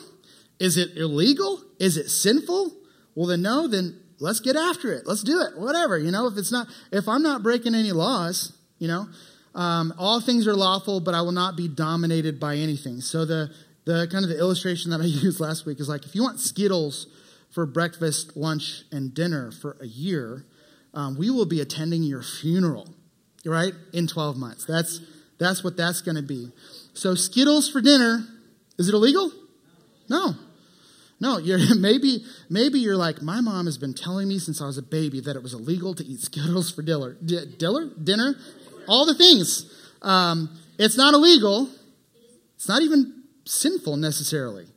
Is 0.59 0.77
it 0.77 0.97
illegal? 0.97 1.63
Is 1.79 1.95
it 1.95 2.09
sinful? 2.09 2.73
Well, 3.15 3.27
then 3.27 3.41
no, 3.41 3.67
then 3.67 3.99
let's 4.19 4.39
get 4.39 4.55
after 4.55 4.93
it. 4.93 5.05
Let's 5.05 5.23
do 5.23 5.41
it. 5.41 5.57
Whatever, 5.57 5.97
you 5.97 6.11
know, 6.11 6.27
if 6.27 6.37
it's 6.37 6.51
not, 6.51 6.67
if 6.91 7.07
I'm 7.07 7.21
not 7.21 7.43
breaking 7.43 7.75
any 7.75 7.91
laws, 7.91 8.53
you 8.77 8.87
know, 8.87 9.07
um, 9.55 9.93
all 9.97 10.21
things 10.21 10.47
are 10.47 10.55
lawful, 10.55 10.99
but 10.99 11.13
I 11.13 11.21
will 11.21 11.31
not 11.31 11.55
be 11.55 11.67
dominated 11.67 12.39
by 12.39 12.55
anything. 12.55 13.01
So 13.01 13.25
the, 13.25 13.51
the 13.85 14.07
kind 14.11 14.23
of 14.23 14.29
the 14.29 14.37
illustration 14.37 14.91
that 14.91 15.01
I 15.01 15.05
used 15.05 15.39
last 15.39 15.65
week 15.65 15.79
is 15.79 15.89
like, 15.89 16.05
if 16.05 16.15
you 16.15 16.23
want 16.23 16.39
Skittles 16.39 17.07
for 17.51 17.65
breakfast, 17.65 18.37
lunch, 18.37 18.83
and 18.91 19.13
dinner 19.13 19.51
for 19.51 19.77
a 19.81 19.87
year, 19.87 20.45
um, 20.93 21.17
we 21.17 21.29
will 21.29 21.45
be 21.45 21.61
attending 21.61 22.03
your 22.03 22.21
funeral, 22.21 22.87
right? 23.45 23.73
In 23.93 24.07
12 24.07 24.37
months. 24.37 24.65
That's, 24.65 25.01
that's 25.39 25.63
what 25.63 25.77
that's 25.77 26.01
going 26.01 26.15
to 26.15 26.23
be. 26.23 26.51
So 26.93 27.15
Skittles 27.15 27.69
for 27.69 27.81
dinner, 27.81 28.25
is 28.77 28.87
it 28.89 28.93
illegal? 28.93 29.31
No. 30.09 30.35
No, 31.19 31.39
maybe, 31.77 32.23
maybe 32.49 32.79
you're 32.79 32.97
like, 32.97 33.21
my 33.21 33.41
mom 33.41 33.65
has 33.65 33.77
been 33.77 33.93
telling 33.93 34.27
me 34.27 34.39
since 34.39 34.61
I 34.61 34.65
was 34.65 34.77
a 34.77 34.83
baby 34.83 35.19
that 35.21 35.35
it 35.35 35.43
was 35.43 35.53
illegal 35.53 35.93
to 35.95 36.05
eat 36.05 36.21
Skittles 36.21 36.71
for 36.71 36.81
diller, 36.81 37.17
d- 37.23 37.55
diller, 37.57 37.89
dinner, 38.01 38.35
all 38.87 39.05
the 39.05 39.15
things. 39.15 39.71
Um, 40.01 40.49
it's 40.77 40.97
not 40.97 41.13
illegal. 41.13 41.69
It's 42.55 42.67
not 42.67 42.81
even 42.81 43.23
sinful 43.45 43.97
necessarily. 43.97 44.67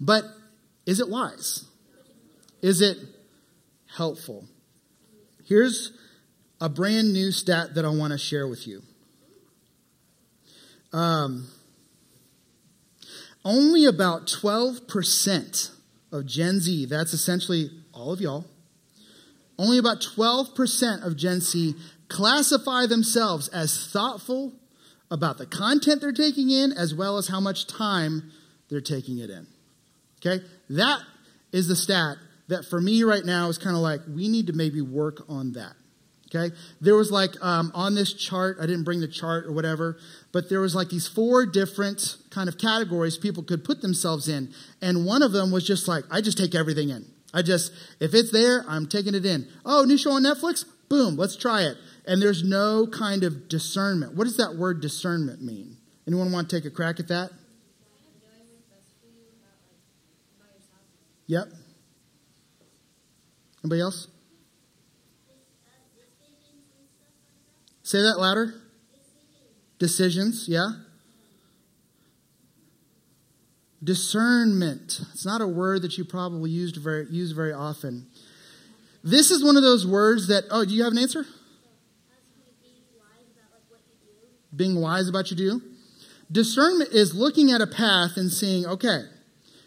But 0.00 0.24
is 0.86 1.00
it 1.00 1.08
wise? 1.08 1.64
Is 2.62 2.80
it 2.80 2.98
helpful? 3.96 4.46
Here's 5.44 5.92
a 6.60 6.68
brand 6.68 7.12
new 7.12 7.32
stat 7.32 7.74
that 7.74 7.84
I 7.84 7.88
want 7.88 8.12
to 8.12 8.18
share 8.18 8.46
with 8.46 8.66
you. 8.66 8.82
Um, 10.92 11.48
only 13.44 13.84
about 13.84 14.26
12% 14.26 15.70
of 16.12 16.26
Gen 16.26 16.60
Z, 16.60 16.86
that's 16.86 17.12
essentially 17.12 17.70
all 17.92 18.12
of 18.12 18.20
y'all, 18.20 18.46
only 19.58 19.78
about 19.78 20.00
12% 20.00 21.04
of 21.04 21.16
Gen 21.16 21.40
Z 21.40 21.74
classify 22.08 22.86
themselves 22.86 23.48
as 23.48 23.88
thoughtful 23.92 24.52
about 25.10 25.38
the 25.38 25.46
content 25.46 26.00
they're 26.00 26.12
taking 26.12 26.50
in 26.50 26.72
as 26.72 26.94
well 26.94 27.16
as 27.16 27.28
how 27.28 27.40
much 27.40 27.66
time 27.66 28.30
they're 28.68 28.80
taking 28.80 29.18
it 29.18 29.30
in. 29.30 29.46
Okay? 30.18 30.44
That 30.70 31.00
is 31.52 31.68
the 31.68 31.76
stat 31.76 32.16
that 32.48 32.64
for 32.64 32.80
me 32.80 33.02
right 33.02 33.24
now 33.24 33.48
is 33.48 33.58
kind 33.58 33.76
of 33.76 33.82
like, 33.82 34.00
we 34.08 34.28
need 34.28 34.46
to 34.46 34.52
maybe 34.52 34.80
work 34.80 35.24
on 35.28 35.52
that. 35.52 35.74
Okay? 36.34 36.54
There 36.80 36.94
was 36.94 37.10
like 37.10 37.30
um, 37.42 37.72
on 37.74 37.94
this 37.94 38.12
chart, 38.12 38.58
I 38.60 38.66
didn't 38.66 38.84
bring 38.84 39.00
the 39.00 39.08
chart 39.08 39.46
or 39.46 39.52
whatever, 39.52 39.98
but 40.32 40.48
there 40.50 40.60
was 40.60 40.74
like 40.74 40.90
these 40.90 41.08
four 41.08 41.46
different 41.46 42.16
kind 42.30 42.48
of 42.48 42.58
categories 42.58 43.16
people 43.16 43.42
could 43.42 43.64
put 43.64 43.80
themselves 43.80 44.28
in. 44.28 44.52
And 44.82 45.06
one 45.06 45.22
of 45.22 45.32
them 45.32 45.50
was 45.50 45.66
just 45.66 45.88
like, 45.88 46.04
I 46.10 46.20
just 46.20 46.36
take 46.36 46.54
everything 46.54 46.90
in. 46.90 47.06
I 47.32 47.42
just, 47.42 47.72
if 48.00 48.14
it's 48.14 48.30
there, 48.30 48.64
I'm 48.68 48.86
taking 48.86 49.14
it 49.14 49.24
in. 49.24 49.48
Oh, 49.64 49.84
new 49.84 49.98
show 49.98 50.12
on 50.12 50.22
Netflix? 50.22 50.64
Boom, 50.88 51.16
let's 51.16 51.36
try 51.36 51.62
it. 51.62 51.76
And 52.06 52.22
there's 52.22 52.42
no 52.42 52.86
kind 52.86 53.22
of 53.22 53.48
discernment. 53.48 54.14
What 54.14 54.24
does 54.24 54.38
that 54.38 54.56
word 54.56 54.80
discernment 54.80 55.42
mean? 55.42 55.76
Anyone 56.06 56.32
want 56.32 56.48
to 56.48 56.56
take 56.56 56.64
a 56.64 56.70
crack 56.70 57.00
at 57.00 57.08
that? 57.08 57.30
Yep. 61.26 61.48
Anybody 63.62 63.82
else? 63.82 64.08
Say 67.88 68.02
that 68.02 68.20
louder. 68.20 68.52
Decisions, 69.78 70.46
yeah. 70.46 70.72
Discernment. 73.82 75.00
It's 75.14 75.24
not 75.24 75.40
a 75.40 75.46
word 75.46 75.80
that 75.80 75.96
you 75.96 76.04
probably 76.04 76.50
used 76.50 76.76
very, 76.76 77.06
use 77.08 77.32
very 77.32 77.54
often. 77.54 78.06
This 79.02 79.30
is 79.30 79.42
one 79.42 79.56
of 79.56 79.62
those 79.62 79.86
words 79.86 80.28
that, 80.28 80.44
oh, 80.50 80.66
do 80.66 80.74
you 80.74 80.84
have 80.84 80.92
an 80.92 80.98
answer? 80.98 81.24
Being 84.54 84.82
wise 84.82 85.08
about 85.08 85.20
what 85.20 85.30
you 85.30 85.36
do. 85.38 85.62
Discernment 86.30 86.92
is 86.92 87.14
looking 87.14 87.52
at 87.52 87.62
a 87.62 87.66
path 87.66 88.18
and 88.18 88.30
seeing, 88.30 88.66
okay, 88.66 89.04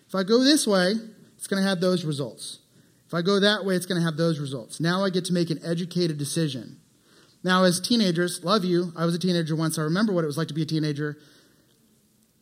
if 0.07 0.13
I 0.13 0.21
go 0.21 0.43
this 0.43 0.67
way, 0.67 0.93
it's 1.37 1.47
going 1.47 1.63
to 1.63 1.67
have 1.67 1.81
those 1.81 2.05
results. 2.05 2.59
If 3.07 3.15
I 3.15 3.23
go 3.23 3.39
that 3.39 3.65
way, 3.65 3.73
it's 3.73 3.87
going 3.87 3.99
to 3.99 4.05
have 4.05 4.15
those 4.15 4.39
results. 4.39 4.79
Now 4.79 5.03
I 5.03 5.09
get 5.09 5.25
to 5.25 5.33
make 5.33 5.49
an 5.49 5.59
educated 5.65 6.19
decision. 6.19 6.80
Now, 7.43 7.63
as 7.63 7.79
teenagers, 7.79 8.43
love 8.43 8.63
you. 8.63 8.93
I 8.95 9.05
was 9.05 9.15
a 9.15 9.19
teenager 9.19 9.55
once. 9.55 9.77
I 9.79 9.83
remember 9.83 10.13
what 10.13 10.23
it 10.23 10.27
was 10.27 10.37
like 10.37 10.47
to 10.49 10.53
be 10.53 10.61
a 10.61 10.65
teenager. 10.65 11.17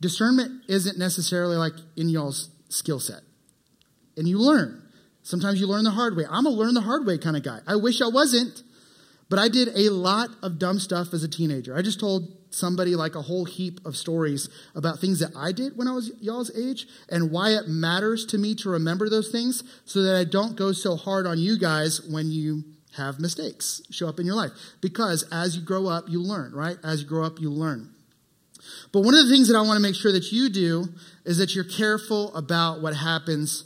Discernment 0.01 0.63
isn't 0.68 0.98
necessarily 0.98 1.56
like 1.56 1.74
in 1.96 2.10
y'all's 2.10 2.50
skill 2.70 3.00
set. 3.00 3.22
And 4.18 4.27
you 4.27 4.39
learn. 4.39 4.82
Sometimes 5.24 5.60
you 5.60 5.68
learn 5.68 5.84
the 5.84 5.91
hard 5.91 6.18
way. 6.18 6.25
I'm 6.29 6.46
a 6.46 6.50
learn 6.50 6.74
the 6.74 6.82
hard 6.82 7.06
way 7.06 7.18
kind 7.18 7.38
of 7.38 7.44
guy. 7.44 7.60
I 7.68 7.75
wish 7.75 8.01
I 8.01 8.08
wasn't, 8.08 8.63
but 9.29 9.39
I 9.39 9.48
did 9.48 9.70
a 9.75 9.89
lot 9.89 10.29
of 10.41 10.60
dumb 10.60 10.79
stuff 10.79 11.13
as 11.13 11.24
a 11.24 11.27
teenager. 11.27 11.77
I 11.77 11.82
just 11.82 12.00
told 12.00 12.36
somebody 12.50 12.96
like 12.96 13.15
a 13.15 13.22
whole 13.22 13.46
heap 13.46 13.79
of 13.86 13.96
stories 13.96 14.50
about 14.75 15.00
things 15.00 15.20
that 15.20 15.32
I 15.36 15.51
did 15.51 15.77
when 15.77 15.88
I 15.88 15.94
was 15.94 16.12
y'all's 16.20 16.56
age 16.58 16.88
and 17.10 17.32
why 17.32 17.51
it 17.51 17.68
matters 17.68 18.25
to 18.27 18.38
me 18.38 18.56
to 18.56 18.70
remember 18.70 19.08
those 19.08 19.29
things 19.29 19.63
so 19.86 20.01
that 20.01 20.18
I 20.18 20.24
don't 20.24 20.56
go 20.56 20.72
so 20.72 20.96
hard 20.96 21.27
on 21.27 21.38
you 21.38 21.60
guys 21.60 22.01
when 22.10 22.32
you 22.32 22.63
have 23.00 23.20
mistakes 23.20 23.82
show 23.89 24.08
up 24.08 24.20
in 24.20 24.25
your 24.25 24.36
life 24.36 24.51
because 24.82 25.25
as 25.32 25.56
you 25.56 25.62
grow 25.62 25.88
up, 25.88 26.06
you 26.08 26.22
learn, 26.22 26.53
right? 26.53 26.77
As 26.84 27.01
you 27.01 27.08
grow 27.08 27.25
up, 27.25 27.39
you 27.39 27.50
learn. 27.50 27.89
But 28.91 29.01
one 29.01 29.15
of 29.15 29.25
the 29.25 29.32
things 29.32 29.48
that 29.48 29.58
I 29.58 29.62
want 29.62 29.77
to 29.77 29.82
make 29.82 29.96
sure 29.96 30.12
that 30.12 30.32
you 30.32 30.50
do 30.50 30.89
is 31.25 31.38
that 31.38 31.56
you're 31.56 31.63
careful 31.63 32.36
about 32.36 32.82
what 32.82 32.96
happens 32.96 33.63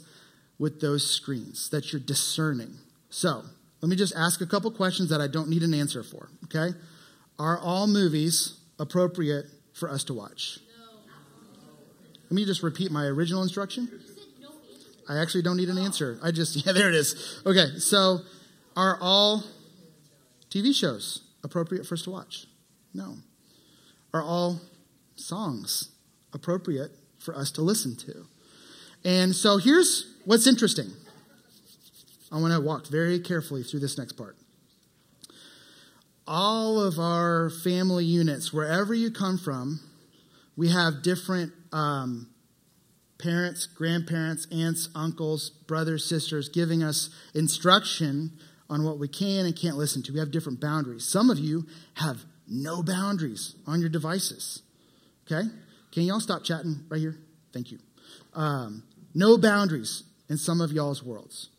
with 0.58 0.80
those 0.80 1.08
screens, 1.08 1.68
that 1.70 1.92
you're 1.92 2.00
discerning. 2.00 2.74
So, 3.10 3.42
let 3.80 3.88
me 3.88 3.96
just 3.96 4.14
ask 4.16 4.40
a 4.40 4.46
couple 4.46 4.70
questions 4.70 5.10
that 5.10 5.20
I 5.20 5.26
don't 5.26 5.48
need 5.48 5.62
an 5.62 5.74
answer 5.74 6.02
for, 6.02 6.30
okay? 6.44 6.76
Are 7.38 7.58
all 7.58 7.86
movies 7.86 8.58
appropriate 8.78 9.46
for 9.72 9.90
us 9.90 10.04
to 10.04 10.14
watch? 10.14 10.60
No. 10.78 10.84
Let 12.24 12.32
me 12.32 12.44
just 12.44 12.62
repeat 12.62 12.90
my 12.90 13.04
original 13.04 13.42
instruction. 13.42 13.88
I 15.08 15.20
actually 15.20 15.42
don't 15.42 15.56
need 15.56 15.68
an 15.68 15.78
answer. 15.78 16.18
I 16.22 16.30
just, 16.30 16.56
yeah, 16.66 16.72
there 16.72 16.88
it 16.88 16.94
is. 16.94 17.42
Okay, 17.44 17.78
so 17.78 18.20
are 18.76 18.98
all 19.00 19.44
TV 20.50 20.74
shows 20.74 21.22
appropriate 21.42 21.86
for 21.86 21.94
us 21.94 22.02
to 22.02 22.10
watch? 22.10 22.46
No. 22.92 23.16
Are 24.12 24.22
all 24.22 24.60
songs 25.16 25.90
appropriate 26.32 26.92
for 27.18 27.36
us 27.36 27.50
to 27.52 27.62
listen 27.62 27.96
to? 27.96 28.26
And 29.04 29.34
so 29.34 29.58
here's 29.58 30.14
what's 30.24 30.46
interesting. 30.46 30.90
I 32.32 32.40
want 32.40 32.52
to 32.52 32.60
walk 32.60 32.86
very 32.88 33.20
carefully 33.20 33.62
through 33.62 33.80
this 33.80 33.98
next 33.98 34.12
part. 34.12 34.36
All 36.26 36.80
of 36.80 36.98
our 36.98 37.50
family 37.50 38.04
units, 38.04 38.52
wherever 38.52 38.94
you 38.94 39.10
come 39.10 39.38
from, 39.38 39.80
we 40.56 40.70
have 40.70 41.02
different 41.02 41.52
um, 41.72 42.28
parents, 43.18 43.66
grandparents, 43.66 44.46
aunts, 44.50 44.88
uncles, 44.94 45.50
brothers, 45.50 46.08
sisters 46.08 46.48
giving 46.48 46.82
us 46.82 47.10
instruction 47.34 48.32
on 48.68 48.84
what 48.84 48.98
we 48.98 49.08
can 49.08 49.46
and 49.46 49.54
can't 49.54 49.76
listen 49.76 50.02
to. 50.04 50.12
We 50.12 50.18
have 50.18 50.30
different 50.30 50.60
boundaries. 50.60 51.04
Some 51.04 51.30
of 51.30 51.38
you 51.38 51.66
have 51.94 52.24
no 52.48 52.82
boundaries 52.82 53.54
on 53.66 53.80
your 53.80 53.90
devices. 53.90 54.62
Okay? 55.26 55.48
Can 55.92 56.02
y'all 56.02 56.20
stop 56.20 56.44
chatting 56.44 56.84
right 56.88 57.00
here? 57.00 57.16
Thank 57.52 57.70
you. 57.70 57.78
Um, 58.34 58.82
no 59.14 59.38
boundaries 59.38 60.04
in 60.28 60.38
some 60.38 60.60
of 60.60 60.72
y'all's 60.72 61.02
worlds. 61.02 61.50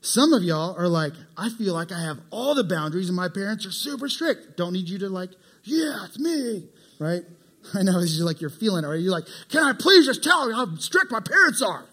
Some 0.00 0.32
of 0.32 0.42
y'all 0.42 0.76
are 0.76 0.88
like, 0.88 1.12
I 1.36 1.48
feel 1.48 1.74
like 1.74 1.92
I 1.92 2.02
have 2.02 2.18
all 2.30 2.54
the 2.54 2.64
boundaries 2.64 3.08
and 3.08 3.16
my 3.16 3.28
parents 3.28 3.64
are 3.66 3.70
super 3.70 4.08
strict. 4.08 4.56
Don't 4.56 4.72
need 4.72 4.88
you 4.88 4.98
to 4.98 5.08
like, 5.08 5.30
yeah, 5.62 6.04
it's 6.06 6.18
me, 6.18 6.68
right? 6.98 7.22
I 7.74 7.82
know 7.82 8.00
it's 8.00 8.10
just 8.10 8.24
like 8.24 8.40
you're 8.40 8.50
feeling 8.50 8.84
it, 8.84 8.88
or 8.88 8.96
you're 8.96 9.12
like, 9.12 9.26
can 9.48 9.62
I 9.62 9.72
please 9.72 10.06
just 10.06 10.24
tell 10.24 10.48
you 10.48 10.56
how 10.56 10.74
strict 10.76 11.12
my 11.12 11.20
parents 11.20 11.62
are? 11.62 11.84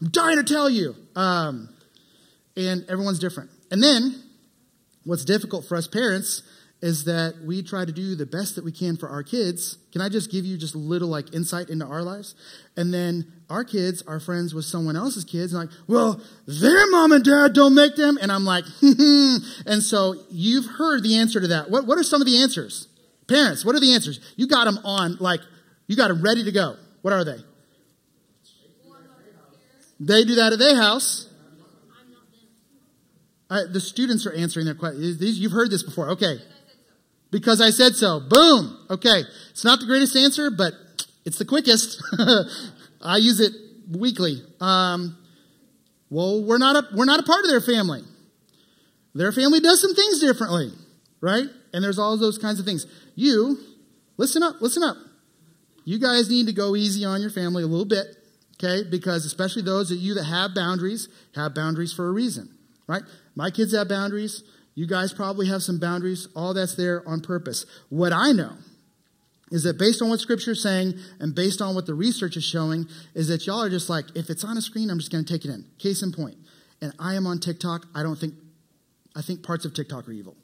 I'm 0.00 0.08
dying 0.08 0.38
to 0.38 0.44
tell 0.44 0.70
you. 0.70 0.94
Um, 1.14 1.68
and 2.56 2.84
everyone's 2.88 3.18
different. 3.18 3.50
And 3.70 3.82
then, 3.82 4.22
what's 5.04 5.24
difficult 5.24 5.66
for 5.66 5.76
us 5.76 5.86
parents 5.86 6.42
is 6.82 7.04
that 7.04 7.34
we 7.44 7.62
try 7.62 7.84
to 7.84 7.92
do 7.92 8.14
the 8.14 8.26
best 8.26 8.54
that 8.56 8.64
we 8.64 8.70
can 8.70 8.96
for 8.96 9.08
our 9.08 9.22
kids. 9.22 9.78
Can 9.92 10.02
I 10.02 10.08
just 10.10 10.30
give 10.30 10.44
you 10.44 10.58
just 10.58 10.74
a 10.74 10.78
little 10.78 11.08
like 11.08 11.32
insight 11.34 11.70
into 11.70 11.86
our 11.86 12.02
lives? 12.02 12.34
And 12.76 12.92
then 12.92 13.32
our 13.48 13.64
kids 13.64 14.02
are 14.06 14.20
friends 14.20 14.54
with 14.54 14.66
someone 14.66 14.94
else's 14.94 15.24
kids 15.24 15.54
and 15.54 15.62
like, 15.62 15.78
well, 15.88 16.20
their 16.46 16.90
mom 16.90 17.12
and 17.12 17.24
dad 17.24 17.54
don't 17.54 17.74
make 17.74 17.96
them. 17.96 18.18
And 18.20 18.30
I'm 18.30 18.44
like, 18.44 18.64
hmm. 18.80 19.36
and 19.66 19.82
so 19.82 20.16
you've 20.30 20.66
heard 20.66 21.02
the 21.02 21.16
answer 21.16 21.40
to 21.40 21.48
that. 21.48 21.70
What, 21.70 21.86
what 21.86 21.98
are 21.98 22.02
some 22.02 22.20
of 22.20 22.26
the 22.26 22.42
answers? 22.42 22.88
Parents, 23.26 23.64
what 23.64 23.74
are 23.74 23.80
the 23.80 23.94
answers? 23.94 24.20
You 24.36 24.46
got 24.46 24.66
them 24.66 24.78
on, 24.84 25.16
like, 25.18 25.40
you 25.86 25.96
got 25.96 26.08
them 26.08 26.22
ready 26.22 26.44
to 26.44 26.52
go. 26.52 26.76
What 27.02 27.12
are 27.12 27.24
they? 27.24 27.38
They 29.98 30.24
do 30.24 30.34
that 30.36 30.52
at 30.52 30.58
their 30.58 30.76
house. 30.76 31.28
The 33.48 33.80
students 33.80 34.26
are 34.26 34.32
answering 34.32 34.66
their 34.66 34.74
questions. 34.74 35.20
You've 35.38 35.52
heard 35.52 35.70
this 35.70 35.82
before. 35.82 36.10
Okay. 36.10 36.38
Because 37.30 37.60
I 37.60 37.70
said 37.70 37.94
so. 37.94 38.20
Boom. 38.20 38.78
Okay. 38.90 39.22
It's 39.50 39.64
not 39.64 39.80
the 39.80 39.86
greatest 39.86 40.16
answer, 40.16 40.50
but 40.50 40.72
it's 41.24 41.38
the 41.38 41.44
quickest. 41.44 42.02
I 43.02 43.18
use 43.18 43.40
it 43.40 43.52
weekly. 43.90 44.42
Um, 44.60 45.16
well, 46.10 46.44
we're 46.44 46.58
not 46.58 46.76
a, 46.76 46.96
we're 46.96 47.04
not 47.04 47.20
a 47.20 47.24
part 47.24 47.44
of 47.44 47.50
their 47.50 47.60
family. 47.60 48.02
Their 49.14 49.32
family 49.32 49.60
does 49.60 49.80
some 49.80 49.94
things 49.94 50.20
differently, 50.20 50.72
right? 51.20 51.46
And 51.72 51.82
there's 51.82 51.98
all 51.98 52.16
those 52.16 52.38
kinds 52.38 52.60
of 52.60 52.66
things. 52.66 52.86
You, 53.14 53.58
listen 54.16 54.42
up, 54.42 54.60
listen 54.60 54.82
up. 54.82 54.96
You 55.84 55.98
guys 55.98 56.28
need 56.28 56.46
to 56.46 56.52
go 56.52 56.76
easy 56.76 57.04
on 57.04 57.20
your 57.20 57.30
family 57.30 57.62
a 57.62 57.66
little 57.66 57.86
bit, 57.86 58.06
okay? 58.54 58.88
Because 58.88 59.24
especially 59.24 59.62
those 59.62 59.90
of 59.90 59.98
you 59.98 60.14
that 60.14 60.24
have 60.24 60.54
boundaries, 60.54 61.08
have 61.34 61.54
boundaries 61.54 61.92
for 61.92 62.08
a 62.08 62.10
reason, 62.10 62.50
right? 62.86 63.02
My 63.36 63.50
kids 63.50 63.72
have 63.72 63.88
boundaries. 63.88 64.42
You 64.74 64.86
guys 64.86 65.12
probably 65.12 65.46
have 65.46 65.62
some 65.62 65.78
boundaries. 65.78 66.26
All 66.34 66.54
that's 66.54 66.74
there 66.74 67.06
on 67.06 67.20
purpose. 67.20 67.66
What 67.88 68.12
I 68.12 68.32
know 68.32 68.54
is 69.52 69.62
that 69.62 69.78
based 69.78 70.02
on 70.02 70.08
what 70.08 70.18
scripture 70.18 70.52
is 70.52 70.62
saying 70.62 70.94
and 71.20 71.34
based 71.34 71.62
on 71.62 71.74
what 71.74 71.86
the 71.86 71.94
research 71.94 72.36
is 72.36 72.44
showing 72.44 72.88
is 73.14 73.28
that 73.28 73.46
y'all 73.46 73.62
are 73.62 73.70
just 73.70 73.88
like, 73.88 74.06
if 74.16 74.28
it's 74.28 74.42
on 74.42 74.56
a 74.56 74.60
screen, 74.60 74.90
I'm 74.90 74.98
just 74.98 75.12
going 75.12 75.24
to 75.24 75.32
take 75.32 75.44
it 75.44 75.50
in. 75.50 75.64
Case 75.78 76.02
in 76.02 76.12
point. 76.12 76.36
And 76.80 76.92
I 76.98 77.14
am 77.14 77.26
on 77.26 77.38
TikTok. 77.38 77.86
I 77.94 78.02
don't 78.02 78.16
think, 78.16 78.34
I 79.14 79.22
think 79.22 79.42
parts 79.42 79.64
of 79.64 79.72
TikTok 79.72 80.08
are 80.08 80.12
evil. 80.12 80.36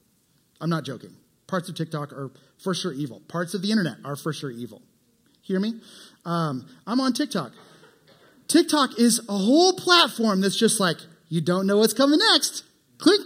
I'm 0.61 0.71
not 0.71 0.85
joking. 0.85 1.11
Parts 1.49 1.69
of 1.69 1.75
TikTok 1.75 2.13
are 2.13 2.31
for 2.63 2.75
sure 2.75 2.93
evil. 2.93 3.21
Parts 3.29 3.55
of 3.55 3.63
the 3.63 3.71
internet 3.71 3.97
are 4.05 4.17
for 4.17 4.33
sure 4.33 4.51
evil. 4.51 4.83
Hear 5.43 5.59
me? 5.59 5.81
Um, 6.25 6.67
I'm 6.87 7.01
on 7.01 7.13
TikTok. 7.13 7.53
TikTok 8.47 8.99
is 8.99 9.21
a 9.29 9.37
whole 9.37 9.73
platform 9.75 10.41
that's 10.41 10.57
just 10.57 10.79
like, 10.79 10.99
you 11.29 11.41
don't 11.41 11.67
know 11.67 11.79
what's 11.79 11.93
coming 11.93 12.21
next. 12.33 12.65
Click. 13.03 13.21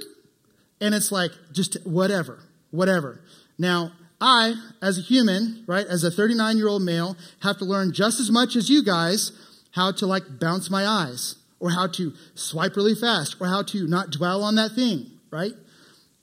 And 0.80 0.94
it's 0.94 1.12
like, 1.12 1.30
just 1.52 1.76
whatever, 1.86 2.42
whatever. 2.70 3.22
Now, 3.58 3.92
I, 4.20 4.54
as 4.82 4.98
a 4.98 5.02
human, 5.02 5.64
right, 5.66 5.86
as 5.86 6.02
a 6.02 6.10
39 6.10 6.56
year 6.56 6.68
old 6.68 6.82
male, 6.82 7.16
have 7.42 7.58
to 7.58 7.64
learn 7.64 7.92
just 7.92 8.18
as 8.18 8.30
much 8.30 8.56
as 8.56 8.68
you 8.70 8.82
guys 8.82 9.32
how 9.72 9.92
to 9.92 10.06
like 10.06 10.22
bounce 10.40 10.70
my 10.70 10.86
eyes 10.86 11.36
or 11.60 11.70
how 11.70 11.86
to 11.86 12.12
swipe 12.34 12.76
really 12.76 12.94
fast 12.94 13.36
or 13.40 13.46
how 13.46 13.62
to 13.62 13.86
not 13.86 14.10
dwell 14.10 14.42
on 14.42 14.54
that 14.56 14.72
thing, 14.72 15.10
right? 15.30 15.52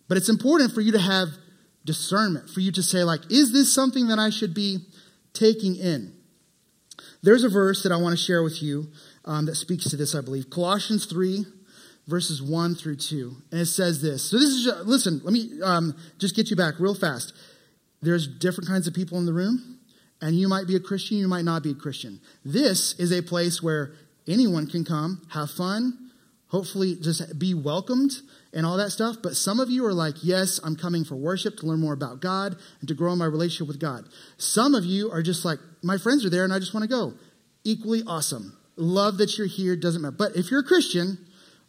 But 0.07 0.17
it's 0.17 0.29
important 0.29 0.71
for 0.73 0.81
you 0.81 0.91
to 0.91 0.99
have 0.99 1.29
discernment, 1.85 2.49
for 2.49 2.59
you 2.59 2.71
to 2.71 2.81
say, 2.81 3.03
like, 3.03 3.21
is 3.31 3.53
this 3.53 3.73
something 3.73 4.07
that 4.07 4.19
I 4.19 4.31
should 4.31 4.53
be 4.53 4.79
taking 5.33 5.75
in? 5.75 6.13
There's 7.21 7.43
a 7.43 7.49
verse 7.49 7.83
that 7.83 7.91
I 7.91 7.97
want 7.97 8.17
to 8.17 8.23
share 8.23 8.43
with 8.43 8.61
you 8.61 8.87
um, 9.25 9.45
that 9.45 9.55
speaks 9.55 9.89
to 9.89 9.97
this, 9.97 10.15
I 10.15 10.21
believe. 10.21 10.49
Colossians 10.49 11.05
3, 11.05 11.45
verses 12.07 12.41
1 12.41 12.75
through 12.75 12.97
2. 12.97 13.35
And 13.51 13.61
it 13.61 13.65
says 13.65 14.01
this. 14.01 14.29
So 14.29 14.37
this 14.37 14.49
is, 14.49 14.65
just, 14.65 14.85
listen, 14.85 15.21
let 15.23 15.33
me 15.33 15.61
um, 15.63 15.95
just 16.19 16.35
get 16.35 16.49
you 16.49 16.55
back 16.55 16.79
real 16.79 16.95
fast. 16.95 17.33
There's 18.01 18.27
different 18.27 18.67
kinds 18.67 18.87
of 18.87 18.93
people 18.93 19.17
in 19.17 19.25
the 19.25 19.33
room, 19.33 19.79
and 20.21 20.37
you 20.37 20.47
might 20.49 20.67
be 20.67 20.75
a 20.75 20.79
Christian, 20.79 21.17
you 21.17 21.27
might 21.27 21.45
not 21.45 21.63
be 21.63 21.71
a 21.71 21.75
Christian. 21.75 22.19
This 22.43 22.99
is 22.99 23.11
a 23.11 23.21
place 23.21 23.63
where 23.63 23.93
anyone 24.27 24.67
can 24.67 24.83
come, 24.83 25.25
have 25.31 25.51
fun, 25.51 26.11
hopefully 26.53 26.95
just 27.01 27.39
be 27.39 27.53
welcomed 27.53 28.11
and 28.53 28.65
all 28.65 28.77
that 28.77 28.91
stuff. 28.91 29.17
But 29.23 29.35
some 29.35 29.59
of 29.59 29.69
you 29.69 29.85
are 29.85 29.93
like, 29.93 30.15
yes, 30.21 30.59
I'm 30.63 30.75
coming 30.75 31.03
for 31.03 31.15
worship 31.15 31.57
to 31.57 31.65
learn 31.65 31.79
more 31.79 31.93
about 31.93 32.19
God 32.19 32.55
and 32.79 32.87
to 32.87 32.93
grow 32.93 33.13
in 33.13 33.17
my 33.17 33.25
relationship 33.25 33.67
with 33.67 33.79
God. 33.79 34.05
Some 34.37 34.75
of 34.75 34.85
you 34.85 35.11
are 35.11 35.23
just 35.23 35.43
like, 35.43 35.57
my 35.81 35.97
friends 35.97 36.23
are 36.25 36.29
there 36.29 36.43
and 36.43 36.53
I 36.53 36.59
just 36.59 36.73
want 36.73 36.83
to 36.83 36.87
go. 36.87 37.13
Equally 37.63 38.03
awesome. 38.05 38.55
Love 38.75 39.17
that 39.17 39.37
you're 39.37 39.47
here, 39.47 39.75
doesn't 39.75 40.01
matter. 40.01 40.15
But 40.15 40.35
if 40.35 40.51
you're 40.51 40.59
a 40.59 40.63
Christian, 40.63 41.17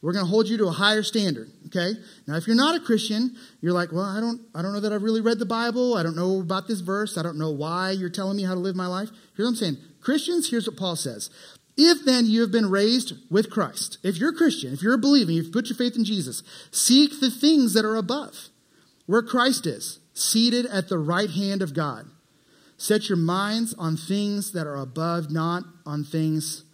we're 0.04 0.12
going 0.12 0.26
to 0.26 0.30
hold 0.30 0.48
you 0.48 0.58
to 0.58 0.66
a 0.66 0.70
higher 0.70 1.02
standard, 1.02 1.50
okay? 1.68 1.98
Now, 2.26 2.36
if 2.36 2.46
you're 2.46 2.54
not 2.54 2.76
a 2.76 2.80
Christian, 2.80 3.34
you're 3.62 3.72
like, 3.72 3.90
well, 3.90 4.04
I 4.04 4.20
don't, 4.20 4.38
I 4.54 4.60
don't 4.60 4.74
know 4.74 4.80
that 4.80 4.92
I've 4.92 5.02
really 5.02 5.22
read 5.22 5.38
the 5.38 5.46
Bible. 5.46 5.94
I 5.94 6.02
don't 6.02 6.14
know 6.14 6.40
about 6.40 6.68
this 6.68 6.80
verse. 6.80 7.16
I 7.16 7.22
don't 7.22 7.38
know 7.38 7.50
why 7.50 7.92
you're 7.92 8.10
telling 8.10 8.36
me 8.36 8.42
how 8.42 8.52
to 8.52 8.60
live 8.60 8.76
my 8.76 8.86
life. 8.86 9.08
Here's 9.34 9.46
what 9.46 9.52
I'm 9.52 9.56
saying. 9.56 9.76
Christians, 10.02 10.50
here's 10.50 10.68
what 10.68 10.76
Paul 10.76 10.96
says. 10.96 11.30
If 11.78 12.04
then 12.04 12.26
you 12.26 12.42
have 12.42 12.52
been 12.52 12.70
raised 12.70 13.14
with 13.30 13.48
Christ, 13.48 13.96
if 14.02 14.18
you're 14.18 14.28
a 14.28 14.36
Christian, 14.36 14.74
if 14.74 14.82
you're 14.82 14.92
a 14.92 14.98
believer, 14.98 15.32
you've 15.32 15.52
put 15.52 15.70
your 15.70 15.76
faith 15.78 15.96
in 15.96 16.04
Jesus, 16.04 16.42
seek 16.70 17.18
the 17.18 17.30
things 17.30 17.72
that 17.72 17.86
are 17.86 17.96
above, 17.96 18.50
where 19.06 19.22
Christ 19.22 19.66
is, 19.66 20.00
seated 20.12 20.66
at 20.66 20.90
the 20.90 20.98
right 20.98 21.30
hand 21.30 21.62
of 21.62 21.72
God. 21.72 22.10
Set 22.76 23.08
your 23.08 23.16
minds 23.16 23.72
on 23.78 23.96
things 23.96 24.52
that 24.52 24.66
are 24.66 24.76
above, 24.76 25.30
not 25.30 25.64
on 25.86 26.04
things 26.04 26.64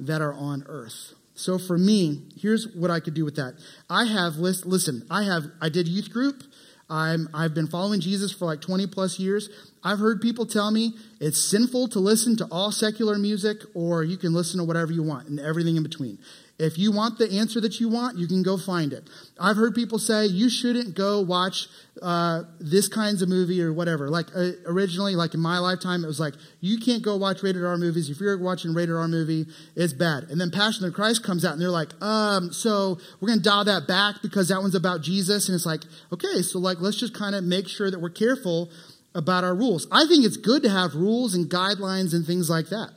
that 0.00 0.22
are 0.22 0.32
on 0.32 0.64
earth. 0.66 1.12
So 1.38 1.56
for 1.56 1.78
me, 1.78 2.22
here's 2.36 2.66
what 2.74 2.90
I 2.90 2.98
could 2.98 3.14
do 3.14 3.24
with 3.24 3.36
that. 3.36 3.54
I 3.88 4.06
have 4.06 4.36
list, 4.36 4.66
listen, 4.66 5.06
I 5.08 5.22
have 5.22 5.44
I 5.60 5.68
did 5.68 5.86
youth 5.86 6.10
group. 6.10 6.42
I'm 6.90 7.28
I've 7.32 7.54
been 7.54 7.68
following 7.68 8.00
Jesus 8.00 8.32
for 8.32 8.46
like 8.46 8.60
20 8.60 8.88
plus 8.88 9.20
years. 9.20 9.48
I've 9.84 10.00
heard 10.00 10.20
people 10.20 10.46
tell 10.46 10.72
me 10.72 10.94
it's 11.20 11.38
sinful 11.40 11.88
to 11.88 12.00
listen 12.00 12.36
to 12.38 12.48
all 12.50 12.72
secular 12.72 13.18
music 13.18 13.58
or 13.74 14.02
you 14.02 14.16
can 14.16 14.32
listen 14.32 14.58
to 14.58 14.64
whatever 14.64 14.90
you 14.90 15.04
want 15.04 15.28
and 15.28 15.38
everything 15.38 15.76
in 15.76 15.84
between. 15.84 16.18
If 16.58 16.76
you 16.76 16.90
want 16.90 17.18
the 17.18 17.38
answer 17.38 17.60
that 17.60 17.78
you 17.78 17.88
want, 17.88 18.18
you 18.18 18.26
can 18.26 18.42
go 18.42 18.56
find 18.56 18.92
it. 18.92 19.08
I've 19.38 19.56
heard 19.56 19.76
people 19.76 20.00
say 20.00 20.26
you 20.26 20.50
shouldn't 20.50 20.96
go 20.96 21.20
watch 21.20 21.68
uh, 22.02 22.42
this 22.58 22.88
kinds 22.88 23.22
of 23.22 23.28
movie 23.28 23.62
or 23.62 23.72
whatever. 23.72 24.10
Like 24.10 24.26
uh, 24.34 24.50
originally, 24.66 25.14
like 25.14 25.34
in 25.34 25.40
my 25.40 25.58
lifetime, 25.58 26.02
it 26.02 26.08
was 26.08 26.18
like 26.18 26.34
you 26.60 26.80
can't 26.80 27.00
go 27.00 27.16
watch 27.16 27.44
rated 27.44 27.64
R 27.64 27.78
movies. 27.78 28.10
If 28.10 28.18
you're 28.18 28.36
watching 28.36 28.74
rated 28.74 28.96
R 28.96 29.06
movie, 29.06 29.46
it's 29.76 29.92
bad. 29.92 30.24
And 30.24 30.40
then 30.40 30.50
Passion 30.50 30.84
of 30.84 30.94
Christ 30.94 31.22
comes 31.22 31.44
out, 31.44 31.52
and 31.52 31.62
they're 31.62 31.70
like, 31.70 31.90
um, 32.02 32.52
so 32.52 32.98
we're 33.20 33.28
gonna 33.28 33.40
dial 33.40 33.64
that 33.64 33.86
back 33.86 34.16
because 34.20 34.48
that 34.48 34.60
one's 34.60 34.74
about 34.74 35.00
Jesus. 35.00 35.48
And 35.48 35.54
it's 35.54 35.66
like, 35.66 35.82
okay, 36.12 36.42
so 36.42 36.58
like 36.58 36.80
let's 36.80 36.98
just 36.98 37.14
kind 37.14 37.36
of 37.36 37.44
make 37.44 37.68
sure 37.68 37.88
that 37.88 38.00
we're 38.00 38.10
careful 38.10 38.68
about 39.14 39.44
our 39.44 39.54
rules. 39.54 39.86
I 39.92 40.06
think 40.06 40.24
it's 40.24 40.36
good 40.36 40.64
to 40.64 40.70
have 40.70 40.96
rules 40.96 41.36
and 41.36 41.48
guidelines 41.48 42.14
and 42.14 42.26
things 42.26 42.50
like 42.50 42.66
that. 42.70 42.90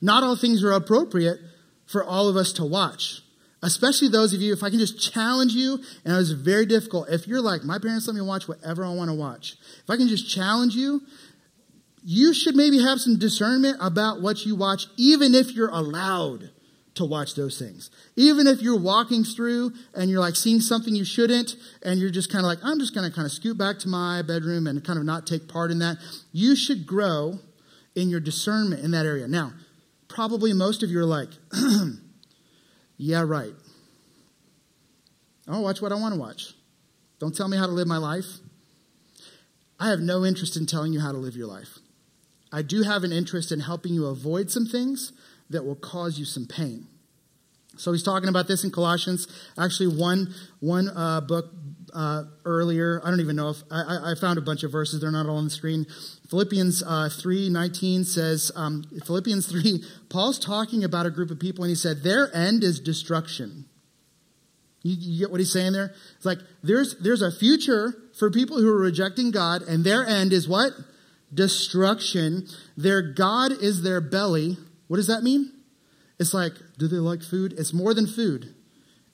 Not 0.00 0.22
all 0.22 0.36
things 0.36 0.62
are 0.62 0.70
appropriate 0.70 1.40
for 1.86 2.04
all 2.04 2.28
of 2.28 2.36
us 2.36 2.52
to 2.54 2.64
watch. 2.64 3.22
Especially 3.62 4.08
those 4.08 4.34
of 4.34 4.42
you, 4.42 4.52
if 4.52 4.62
I 4.62 4.68
can 4.68 4.78
just 4.78 5.00
challenge 5.12 5.52
you, 5.52 5.78
and 6.04 6.14
it 6.14 6.16
was 6.16 6.32
very 6.32 6.66
difficult. 6.66 7.08
If 7.08 7.26
you're 7.26 7.40
like, 7.40 7.64
my 7.64 7.78
parents 7.78 8.06
let 8.06 8.14
me 8.14 8.20
watch 8.20 8.46
whatever 8.46 8.84
I 8.84 8.92
want 8.92 9.08
to 9.08 9.16
watch. 9.16 9.56
If 9.82 9.88
I 9.88 9.96
can 9.96 10.06
just 10.06 10.28
challenge 10.28 10.74
you, 10.74 11.00
you 12.02 12.34
should 12.34 12.54
maybe 12.54 12.82
have 12.82 13.00
some 13.00 13.18
discernment 13.18 13.78
about 13.80 14.20
what 14.20 14.44
you 14.44 14.54
watch, 14.54 14.86
even 14.98 15.34
if 15.34 15.52
you're 15.52 15.70
allowed 15.70 16.50
to 16.96 17.04
watch 17.06 17.34
those 17.34 17.58
things. 17.58 17.90
Even 18.16 18.46
if 18.46 18.60
you're 18.60 18.78
walking 18.78 19.24
through 19.24 19.72
and 19.94 20.10
you're 20.10 20.20
like 20.20 20.36
seeing 20.36 20.60
something 20.60 20.94
you 20.94 21.04
shouldn't, 21.04 21.56
and 21.82 21.98
you're 21.98 22.10
just 22.10 22.30
kind 22.30 22.44
of 22.44 22.48
like, 22.48 22.58
I'm 22.62 22.78
just 22.78 22.94
going 22.94 23.08
to 23.08 23.14
kind 23.14 23.24
of 23.24 23.32
scoot 23.32 23.56
back 23.56 23.78
to 23.80 23.88
my 23.88 24.20
bedroom 24.20 24.66
and 24.66 24.84
kind 24.84 24.98
of 24.98 25.06
not 25.06 25.26
take 25.26 25.48
part 25.48 25.70
in 25.70 25.78
that. 25.78 25.96
You 26.32 26.54
should 26.54 26.86
grow 26.86 27.38
in 27.94 28.10
your 28.10 28.20
discernment 28.20 28.84
in 28.84 28.90
that 28.90 29.06
area. 29.06 29.26
Now, 29.26 29.54
probably 30.14 30.52
most 30.52 30.82
of 30.82 30.90
you 30.90 31.00
are 31.00 31.04
like, 31.04 31.28
yeah, 32.96 33.22
right. 33.26 33.52
I'll 35.48 35.62
watch 35.62 35.82
what 35.82 35.92
I 35.92 35.96
want 35.96 36.14
to 36.14 36.20
watch. 36.20 36.54
Don't 37.18 37.36
tell 37.36 37.48
me 37.48 37.58
how 37.58 37.66
to 37.66 37.72
live 37.72 37.88
my 37.88 37.98
life. 37.98 38.26
I 39.78 39.90
have 39.90 40.00
no 40.00 40.24
interest 40.24 40.56
in 40.56 40.66
telling 40.66 40.92
you 40.92 41.00
how 41.00 41.10
to 41.12 41.18
live 41.18 41.36
your 41.36 41.48
life. 41.48 41.78
I 42.52 42.62
do 42.62 42.82
have 42.82 43.02
an 43.02 43.12
interest 43.12 43.50
in 43.50 43.60
helping 43.60 43.92
you 43.92 44.06
avoid 44.06 44.50
some 44.50 44.64
things 44.64 45.12
that 45.50 45.66
will 45.66 45.74
cause 45.74 46.18
you 46.18 46.24
some 46.24 46.46
pain. 46.46 46.86
So 47.76 47.90
he's 47.90 48.04
talking 48.04 48.28
about 48.28 48.46
this 48.46 48.62
in 48.62 48.70
Colossians. 48.70 49.26
Actually, 49.58 49.96
one 49.96 50.32
one 50.60 50.88
uh, 50.96 51.20
book 51.22 51.50
uh, 51.94 52.24
earlier. 52.44 53.00
I 53.04 53.10
don't 53.10 53.20
even 53.20 53.36
know 53.36 53.50
if 53.50 53.58
I, 53.70 54.12
I, 54.12 54.14
found 54.20 54.38
a 54.38 54.42
bunch 54.42 54.64
of 54.64 54.72
verses. 54.72 55.00
They're 55.00 55.12
not 55.12 55.26
all 55.26 55.36
on 55.36 55.44
the 55.44 55.50
screen. 55.50 55.86
Philippians 56.28 56.82
uh, 56.82 57.08
three 57.08 57.48
nineteen 57.48 58.04
says 58.04 58.50
um, 58.56 58.84
Philippians 59.06 59.46
three. 59.46 59.84
Paul's 60.08 60.38
talking 60.38 60.82
about 60.82 61.06
a 61.06 61.10
group 61.10 61.30
of 61.30 61.38
people, 61.38 61.64
and 61.64 61.70
he 61.70 61.76
said 61.76 62.02
their 62.02 62.34
end 62.34 62.64
is 62.64 62.80
destruction. 62.80 63.66
You, 64.82 64.96
you 64.98 65.18
get 65.20 65.30
what 65.30 65.40
he's 65.40 65.52
saying 65.52 65.72
there? 65.72 65.94
It's 66.16 66.26
like 66.26 66.38
there's 66.62 66.96
there's 66.98 67.22
a 67.22 67.30
future 67.30 67.94
for 68.18 68.30
people 68.30 68.60
who 68.60 68.68
are 68.68 68.78
rejecting 68.80 69.30
God, 69.30 69.62
and 69.62 69.84
their 69.84 70.06
end 70.06 70.32
is 70.32 70.48
what? 70.48 70.72
Destruction. 71.32 72.46
Their 72.76 73.02
God 73.02 73.52
is 73.52 73.82
their 73.82 74.00
belly. 74.00 74.56
What 74.88 74.96
does 74.96 75.06
that 75.06 75.22
mean? 75.22 75.52
It's 76.18 76.34
like, 76.34 76.52
do 76.78 76.86
they 76.86 76.96
like 76.96 77.22
food? 77.22 77.54
It's 77.56 77.72
more 77.72 77.94
than 77.94 78.06
food. 78.06 78.53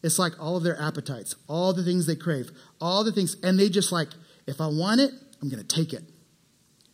It's 0.02 0.18
like 0.18 0.32
all 0.40 0.56
of 0.56 0.62
their 0.62 0.80
appetites, 0.80 1.34
all 1.48 1.72
the 1.72 1.84
things 1.84 2.06
they 2.06 2.16
crave, 2.16 2.50
all 2.80 3.04
the 3.04 3.12
things, 3.12 3.36
and 3.42 3.58
they 3.58 3.68
just 3.68 3.92
like, 3.92 4.08
if 4.46 4.60
I 4.60 4.66
want 4.66 5.00
it, 5.00 5.10
I'm 5.42 5.48
going 5.48 5.62
to 5.62 5.76
take 5.76 5.92
it. 5.92 6.02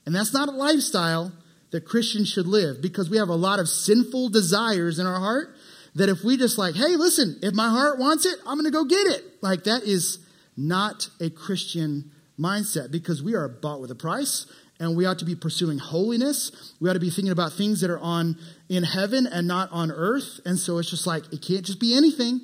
And 0.05 0.14
that's 0.14 0.33
not 0.33 0.49
a 0.49 0.53
lifestyle 0.53 1.33
that 1.71 1.85
Christians 1.85 2.29
should 2.29 2.47
live 2.47 2.81
because 2.81 3.11
we 3.11 3.19
have 3.19 3.29
a 3.29 3.35
lot 3.35 3.59
of 3.59 3.69
sinful 3.69 4.31
desires 4.31 4.99
in 4.99 5.07
our 5.07 5.19
heart 5.19 5.57
that 5.95 6.09
if 6.09 6.23
we 6.23 6.37
just 6.37 6.59
like, 6.59 6.75
hey, 6.75 6.97
listen, 6.97 7.38
if 7.42 7.55
my 7.55 7.69
heart 7.69 7.99
wants 7.99 8.27
it, 8.27 8.38
I'm 8.47 8.59
going 8.59 8.64
to 8.64 8.71
go 8.71 8.85
get 8.85 9.07
it. 9.07 9.25
Like 9.40 9.64
that 9.64 9.83
is 9.83 10.19
not 10.57 11.09
a 11.21 11.31
Christian 11.31 12.12
mindset 12.38 12.90
because 12.90 13.23
we 13.23 13.35
are 13.35 13.49
bought 13.49 13.81
with 13.81 13.90
a 13.90 13.95
price 13.95 14.47
and 14.79 14.97
we 14.97 15.07
ought 15.07 15.19
to 15.21 15.25
be 15.25 15.35
pursuing 15.35 15.79
holiness. 15.79 16.75
We 16.81 16.90
ought 16.90 16.95
to 16.95 17.01
be 17.01 17.11
thinking 17.11 17.33
about 17.33 17.55
things 17.55 17.81
that 17.81 17.90
are 17.90 17.99
on 17.99 18.37
in 18.69 18.83
heaven 18.83 19.27
and 19.27 19.49
not 19.49 19.71
on 19.73 19.90
earth. 19.90 20.40
And 20.45 20.59
so 20.59 20.79
it's 20.79 20.90
just 20.90 21.07
like, 21.07 21.33
it 21.33 21.40
can't 21.42 21.64
just 21.64 21.81
be 21.81 21.97
anything. 21.97 22.40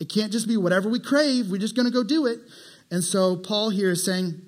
It 0.00 0.08
can't 0.08 0.32
just 0.32 0.46
be 0.46 0.56
whatever 0.56 0.88
we 0.88 1.00
crave. 1.00 1.50
We're 1.50 1.58
just 1.58 1.74
going 1.76 1.86
to 1.86 1.92
go 1.92 2.04
do 2.04 2.26
it. 2.26 2.38
And 2.90 3.02
so 3.02 3.36
Paul 3.36 3.70
here 3.70 3.90
is 3.90 4.04
saying 4.04 4.40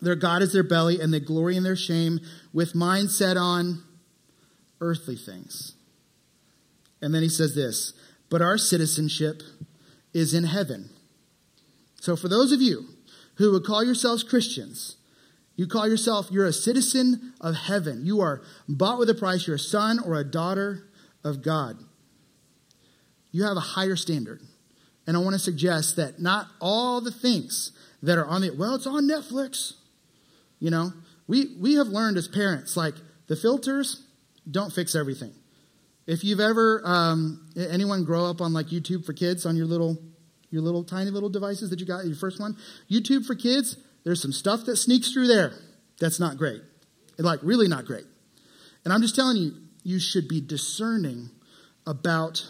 their 0.00 0.16
God 0.16 0.42
is 0.42 0.52
their 0.52 0.62
belly 0.62 1.00
and 1.00 1.12
they 1.12 1.20
glory 1.20 1.56
in 1.56 1.62
their 1.62 1.76
shame 1.76 2.20
with 2.52 2.74
mind 2.74 3.10
set 3.10 3.36
on 3.36 3.82
earthly 4.80 5.16
things. 5.16 5.74
And 7.00 7.14
then 7.14 7.22
he 7.22 7.28
says 7.28 7.54
this, 7.54 7.92
but 8.28 8.42
our 8.42 8.58
citizenship 8.58 9.42
is 10.12 10.34
in 10.34 10.44
heaven. 10.44 10.90
So 12.00 12.16
for 12.16 12.28
those 12.28 12.52
of 12.52 12.60
you 12.60 12.86
who 13.36 13.52
would 13.52 13.64
call 13.64 13.84
yourselves 13.84 14.22
Christians, 14.22 14.96
you 15.56 15.66
call 15.66 15.88
yourself, 15.88 16.28
you're 16.30 16.46
a 16.46 16.52
citizen 16.52 17.34
of 17.40 17.54
heaven. 17.54 18.04
You 18.04 18.20
are 18.20 18.42
bought 18.68 18.98
with 18.98 19.10
a 19.10 19.14
price. 19.14 19.46
You're 19.46 19.56
a 19.56 19.60
son 19.60 19.98
or 19.98 20.14
a 20.14 20.24
daughter 20.24 20.88
of 21.24 21.42
God. 21.42 21.78
You 23.32 23.44
have 23.44 23.56
a 23.56 23.60
higher 23.60 23.96
standard. 23.96 24.40
And 25.08 25.16
I 25.16 25.20
want 25.20 25.32
to 25.32 25.38
suggest 25.38 25.96
that 25.96 26.20
not 26.20 26.48
all 26.60 27.00
the 27.00 27.10
things 27.10 27.72
that 28.02 28.18
are 28.18 28.26
on 28.26 28.42
the, 28.42 28.50
well, 28.50 28.74
it's 28.74 28.86
on 28.86 29.08
Netflix. 29.08 29.72
You 30.60 30.70
know, 30.70 30.92
we, 31.26 31.56
we 31.58 31.76
have 31.76 31.86
learned 31.86 32.18
as 32.18 32.28
parents, 32.28 32.76
like 32.76 32.92
the 33.26 33.34
filters 33.34 34.04
don't 34.50 34.70
fix 34.70 34.94
everything. 34.94 35.32
If 36.06 36.24
you've 36.24 36.40
ever, 36.40 36.82
um, 36.84 37.48
anyone 37.56 38.04
grow 38.04 38.26
up 38.26 38.42
on 38.42 38.52
like 38.52 38.66
YouTube 38.66 39.06
for 39.06 39.14
kids 39.14 39.46
on 39.46 39.56
your 39.56 39.64
little, 39.64 39.96
your 40.50 40.60
little 40.60 40.84
tiny 40.84 41.10
little 41.10 41.30
devices 41.30 41.70
that 41.70 41.80
you 41.80 41.86
got, 41.86 42.04
your 42.04 42.14
first 42.14 42.38
one, 42.38 42.58
YouTube 42.90 43.24
for 43.24 43.34
kids, 43.34 43.78
there's 44.04 44.20
some 44.20 44.32
stuff 44.32 44.66
that 44.66 44.76
sneaks 44.76 45.10
through 45.10 45.28
there 45.28 45.54
that's 45.98 46.20
not 46.20 46.36
great. 46.36 46.60
Like, 47.16 47.40
really 47.42 47.66
not 47.66 47.86
great. 47.86 48.04
And 48.84 48.92
I'm 48.92 49.00
just 49.00 49.16
telling 49.16 49.38
you, 49.38 49.54
you 49.84 50.00
should 50.00 50.28
be 50.28 50.42
discerning 50.42 51.30
about 51.86 52.46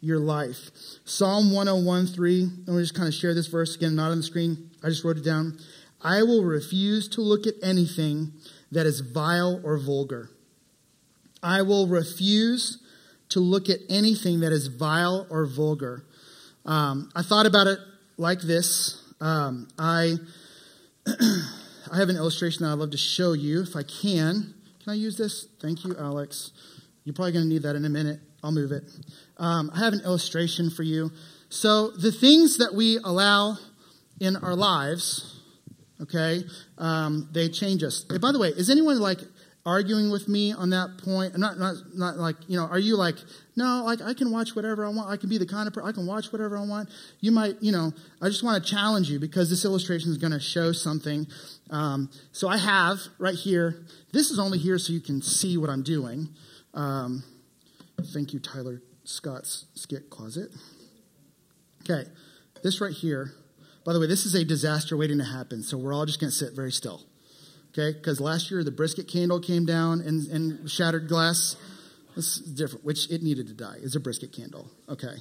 your 0.00 0.18
life. 0.18 0.70
Psalm 1.04 1.52
101:3. 1.52 2.42
I'm 2.42 2.64
going 2.64 2.78
to 2.78 2.82
just 2.82 2.94
kind 2.94 3.08
of 3.08 3.14
share 3.14 3.34
this 3.34 3.46
verse 3.46 3.76
again, 3.76 3.94
not 3.94 4.10
on 4.10 4.18
the 4.18 4.22
screen. 4.22 4.70
I 4.82 4.88
just 4.88 5.04
wrote 5.04 5.18
it 5.18 5.24
down. 5.24 5.58
I 6.02 6.22
will 6.22 6.44
refuse 6.44 7.08
to 7.10 7.20
look 7.20 7.46
at 7.46 7.54
anything 7.62 8.32
that 8.72 8.86
is 8.86 9.00
vile 9.00 9.60
or 9.62 9.78
vulgar. 9.78 10.30
I 11.42 11.62
will 11.62 11.86
refuse 11.86 12.78
to 13.30 13.40
look 13.40 13.68
at 13.68 13.80
anything 13.88 14.40
that 14.40 14.52
is 14.52 14.66
vile 14.68 15.26
or 15.30 15.46
vulgar. 15.46 16.04
Um, 16.64 17.10
I 17.14 17.22
thought 17.22 17.46
about 17.46 17.66
it 17.66 17.78
like 18.16 18.40
this. 18.40 19.02
Um, 19.20 19.68
I 19.78 20.16
I 21.06 21.96
have 21.96 22.08
an 22.08 22.16
illustration 22.16 22.64
that 22.64 22.72
I'd 22.72 22.78
love 22.78 22.90
to 22.90 22.98
show 22.98 23.32
you 23.32 23.62
if 23.62 23.76
I 23.76 23.82
can. 23.82 24.54
Can 24.82 24.92
I 24.92 24.94
use 24.94 25.18
this? 25.18 25.46
Thank 25.60 25.84
you, 25.84 25.96
Alex. 25.98 26.52
You're 27.04 27.14
probably 27.14 27.32
going 27.32 27.44
to 27.44 27.48
need 27.48 27.62
that 27.62 27.76
in 27.76 27.84
a 27.84 27.88
minute. 27.88 28.20
I'll 28.42 28.52
move 28.52 28.72
it. 28.72 28.84
Um, 29.36 29.70
I 29.74 29.80
have 29.80 29.92
an 29.92 30.00
illustration 30.00 30.70
for 30.70 30.82
you. 30.82 31.10
So, 31.48 31.90
the 31.90 32.12
things 32.12 32.58
that 32.58 32.74
we 32.74 32.98
allow 32.98 33.58
in 34.20 34.36
our 34.36 34.54
lives, 34.54 35.40
okay, 36.02 36.44
um, 36.78 37.28
they 37.32 37.48
change 37.48 37.82
us. 37.82 38.04
By 38.04 38.32
the 38.32 38.38
way, 38.38 38.48
is 38.48 38.70
anyone 38.70 38.98
like 39.00 39.18
arguing 39.66 40.10
with 40.10 40.28
me 40.28 40.52
on 40.52 40.70
that 40.70 40.98
point? 41.02 41.36
Not, 41.36 41.58
not, 41.58 41.74
not 41.94 42.16
like, 42.16 42.36
you 42.46 42.56
know, 42.56 42.66
are 42.66 42.78
you 42.78 42.96
like, 42.96 43.16
no, 43.56 43.82
like 43.84 44.00
I 44.00 44.14
can 44.14 44.30
watch 44.30 44.54
whatever 44.54 44.86
I 44.86 44.90
want. 44.90 45.10
I 45.10 45.16
can 45.16 45.28
be 45.28 45.38
the 45.38 45.46
kind 45.46 45.66
of 45.66 45.74
person, 45.74 45.88
I 45.88 45.92
can 45.92 46.06
watch 46.06 46.32
whatever 46.32 46.56
I 46.56 46.64
want. 46.64 46.88
You 47.20 47.32
might, 47.32 47.56
you 47.60 47.72
know, 47.72 47.92
I 48.22 48.28
just 48.28 48.42
want 48.42 48.62
to 48.62 48.70
challenge 48.70 49.10
you 49.10 49.18
because 49.18 49.50
this 49.50 49.64
illustration 49.64 50.10
is 50.10 50.18
going 50.18 50.32
to 50.32 50.40
show 50.40 50.72
something. 50.72 51.26
Um, 51.70 52.10
so 52.32 52.48
I 52.48 52.56
have 52.58 53.00
right 53.18 53.34
here, 53.34 53.84
this 54.12 54.30
is 54.30 54.38
only 54.38 54.58
here 54.58 54.78
so 54.78 54.92
you 54.92 55.00
can 55.00 55.20
see 55.20 55.56
what 55.56 55.68
I'm 55.68 55.82
doing. 55.82 56.28
Um, 56.74 57.24
thank 58.02 58.32
you, 58.32 58.40
Tyler 58.40 58.82
Scott's 59.04 59.66
Skit 59.74 60.10
Closet. 60.10 60.50
Okay, 61.82 62.08
this 62.62 62.80
right 62.80 62.92
here, 62.92 63.32
by 63.84 63.92
the 63.92 64.00
way, 64.00 64.06
this 64.06 64.26
is 64.26 64.34
a 64.34 64.44
disaster 64.44 64.96
waiting 64.96 65.18
to 65.18 65.24
happen, 65.24 65.62
so 65.62 65.78
we're 65.78 65.94
all 65.94 66.06
just 66.06 66.20
going 66.20 66.30
to 66.30 66.36
sit 66.36 66.54
very 66.54 66.72
still 66.72 67.02
okay? 67.70 67.96
Because 67.96 68.20
last 68.20 68.50
year 68.50 68.62
the 68.64 68.70
brisket 68.70 69.08
candle 69.08 69.40
came 69.40 69.64
down 69.64 70.00
and, 70.00 70.26
and 70.28 70.70
shattered 70.70 71.08
glass. 71.08 71.56
This 72.16 72.38
is 72.38 72.50
different, 72.52 72.84
which 72.84 73.10
it 73.10 73.22
needed 73.22 73.46
to 73.48 73.54
die. 73.54 73.76
It's 73.82 73.94
a 73.94 74.00
brisket 74.00 74.32
candle, 74.32 74.70
okay? 74.88 75.14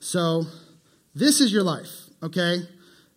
So 0.00 0.44
this 1.14 1.40
is 1.40 1.52
your 1.52 1.62
life, 1.62 1.90
okay? 2.22 2.62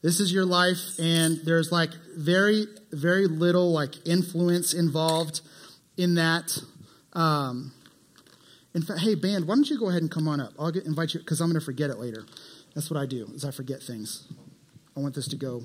This 0.02 0.20
is 0.20 0.32
your 0.32 0.46
life, 0.46 1.00
and 1.00 1.40
there's 1.44 1.72
like 1.72 1.90
very, 2.16 2.68
very 2.92 3.28
little 3.28 3.72
like 3.72 4.08
influence 4.08 4.74
involved 4.74 5.42
in 5.98 6.16
that. 6.16 6.58
Um, 7.14 7.74
in 8.78 8.82
fact, 8.82 9.02
hey 9.02 9.16
band, 9.16 9.46
why 9.46 9.56
don't 9.56 9.70
you 9.70 9.78
go 9.78 9.90
ahead 9.90 10.02
and 10.02 10.10
come 10.10 10.28
on 10.28 10.40
up? 10.40 10.54
I'll 10.58 10.72
get, 10.72 10.86
invite 10.86 11.14
you 11.14 11.20
because 11.20 11.42
I'm 11.42 11.48
going 11.48 11.60
to 11.60 11.66
forget 11.66 11.90
it 11.90 11.98
later. 11.98 12.26
That's 12.74 12.90
what 12.90 13.00
I 13.00 13.06
do 13.06 13.28
is 13.34 13.44
I 13.44 13.52
forget 13.52 13.82
things. 13.82 14.32
I 14.96 15.02
want 15.02 15.16
this 15.16 15.28
to 15.28 15.36
go 15.36 15.64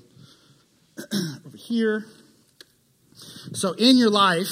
over 1.46 1.56
here. 1.56 2.06
So 3.52 3.72
in 3.74 3.96
your 3.96 4.10
life, 4.10 4.48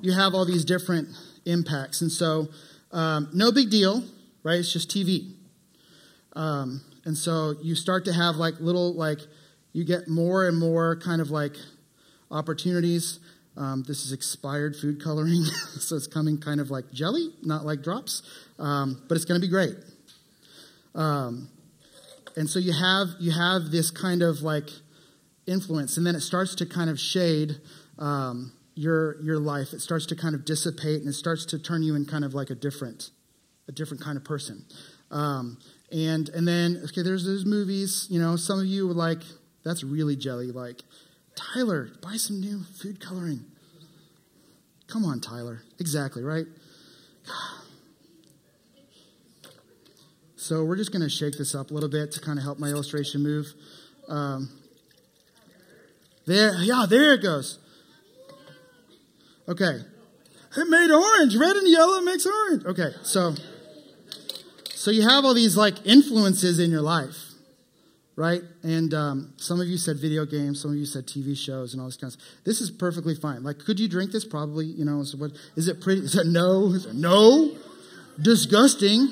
you 0.00 0.12
have 0.12 0.34
all 0.34 0.44
these 0.44 0.64
different 0.64 1.08
impacts. 1.44 2.00
And 2.00 2.10
so, 2.10 2.48
um, 2.90 3.28
no 3.32 3.52
big 3.52 3.70
deal 3.70 4.02
right? 4.42 4.58
It's 4.58 4.72
just 4.72 4.90
TV. 4.90 5.32
Um, 6.34 6.82
and 7.04 7.16
so 7.16 7.54
you 7.62 7.74
start 7.74 8.04
to 8.06 8.12
have 8.12 8.36
like 8.36 8.60
little, 8.60 8.94
like, 8.94 9.18
you 9.72 9.84
get 9.84 10.08
more 10.08 10.48
and 10.48 10.58
more 10.58 10.96
kind 10.96 11.20
of 11.20 11.30
like 11.30 11.54
opportunities. 12.30 13.20
Um, 13.60 13.84
this 13.86 14.06
is 14.06 14.12
expired 14.12 14.74
food 14.74 15.04
coloring, 15.04 15.44
so 15.78 15.94
it's 15.94 16.06
coming 16.06 16.38
kind 16.38 16.60
of 16.60 16.70
like 16.70 16.90
jelly, 16.92 17.28
not 17.42 17.66
like 17.66 17.82
drops, 17.82 18.22
um, 18.58 19.02
but 19.06 19.16
it's 19.16 19.26
going 19.26 19.38
to 19.38 19.46
be 19.46 19.50
great. 19.50 19.74
Um, 20.94 21.50
and 22.36 22.48
so 22.48 22.58
you 22.58 22.72
have 22.72 23.08
you 23.18 23.32
have 23.32 23.70
this 23.70 23.90
kind 23.90 24.22
of 24.22 24.40
like 24.40 24.70
influence, 25.46 25.98
and 25.98 26.06
then 26.06 26.14
it 26.14 26.20
starts 26.20 26.54
to 26.56 26.66
kind 26.66 26.88
of 26.88 26.98
shade 26.98 27.56
um, 27.98 28.52
your 28.74 29.20
your 29.22 29.38
life. 29.38 29.74
It 29.74 29.80
starts 29.80 30.06
to 30.06 30.16
kind 30.16 30.34
of 30.34 30.46
dissipate, 30.46 31.00
and 31.00 31.08
it 31.08 31.14
starts 31.14 31.44
to 31.46 31.58
turn 31.58 31.82
you 31.82 31.94
in 31.94 32.06
kind 32.06 32.24
of 32.24 32.32
like 32.32 32.48
a 32.48 32.54
different 32.54 33.10
a 33.68 33.72
different 33.72 34.02
kind 34.02 34.16
of 34.16 34.24
person. 34.24 34.64
Um, 35.10 35.58
and 35.92 36.30
and 36.30 36.48
then 36.48 36.80
okay, 36.84 37.02
there's 37.02 37.26
those 37.26 37.44
movies. 37.44 38.06
You 38.08 38.20
know, 38.20 38.36
some 38.36 38.58
of 38.58 38.64
you 38.64 38.88
were 38.88 38.94
like, 38.94 39.20
"That's 39.64 39.84
really 39.84 40.16
jelly." 40.16 40.50
Like, 40.50 40.80
Tyler, 41.34 41.90
buy 42.02 42.16
some 42.16 42.40
new 42.40 42.62
food 42.80 43.00
coloring. 43.00 43.44
Come 44.86 45.04
on, 45.04 45.20
Tyler. 45.20 45.62
Exactly 45.78 46.22
right. 46.22 46.46
So 50.36 50.64
we're 50.64 50.76
just 50.76 50.90
going 50.90 51.02
to 51.02 51.08
shake 51.08 51.38
this 51.38 51.54
up 51.54 51.70
a 51.70 51.74
little 51.74 51.88
bit 51.88 52.12
to 52.12 52.20
kind 52.20 52.38
of 52.38 52.44
help 52.44 52.58
my 52.58 52.68
illustration 52.68 53.22
move. 53.22 53.52
Um, 54.08 54.50
there, 56.26 56.54
yeah, 56.62 56.86
there 56.88 57.14
it 57.14 57.22
goes. 57.22 57.58
Okay. 59.48 59.80
It 60.56 60.68
made 60.68 60.90
orange. 60.90 61.36
Red 61.36 61.56
and 61.56 61.68
yellow 61.68 62.00
makes 62.00 62.26
orange. 62.26 62.64
Okay, 62.64 62.90
so 63.02 63.34
so 64.74 64.90
you 64.90 65.02
have 65.08 65.24
all 65.24 65.34
these 65.34 65.56
like 65.56 65.86
influences 65.86 66.58
in 66.58 66.70
your 66.70 66.82
life, 66.82 67.29
right? 68.20 68.42
And 68.62 68.92
um, 68.92 69.32
some 69.38 69.62
of 69.62 69.66
you 69.66 69.78
said 69.78 69.96
video 69.96 70.26
games, 70.26 70.60
some 70.60 70.72
of 70.72 70.76
you 70.76 70.84
said 70.84 71.06
TV 71.06 71.34
shows 71.34 71.72
and 71.72 71.80
all 71.80 71.88
this 71.88 71.96
kind 71.96 72.12
of 72.12 72.20
stuff. 72.20 72.44
This 72.44 72.60
is 72.60 72.70
perfectly 72.70 73.14
fine. 73.14 73.42
Like, 73.42 73.60
could 73.60 73.80
you 73.80 73.88
drink 73.88 74.12
this? 74.12 74.26
Probably, 74.26 74.66
you 74.66 74.84
know. 74.84 75.02
So 75.04 75.16
what 75.16 75.30
is 75.56 75.68
it 75.68 75.80
pretty? 75.80 76.02
Is 76.02 76.14
it 76.14 76.26
no? 76.26 76.66
Is 76.66 76.84
it 76.84 76.94
no? 76.94 77.56
Disgusting. 78.20 79.08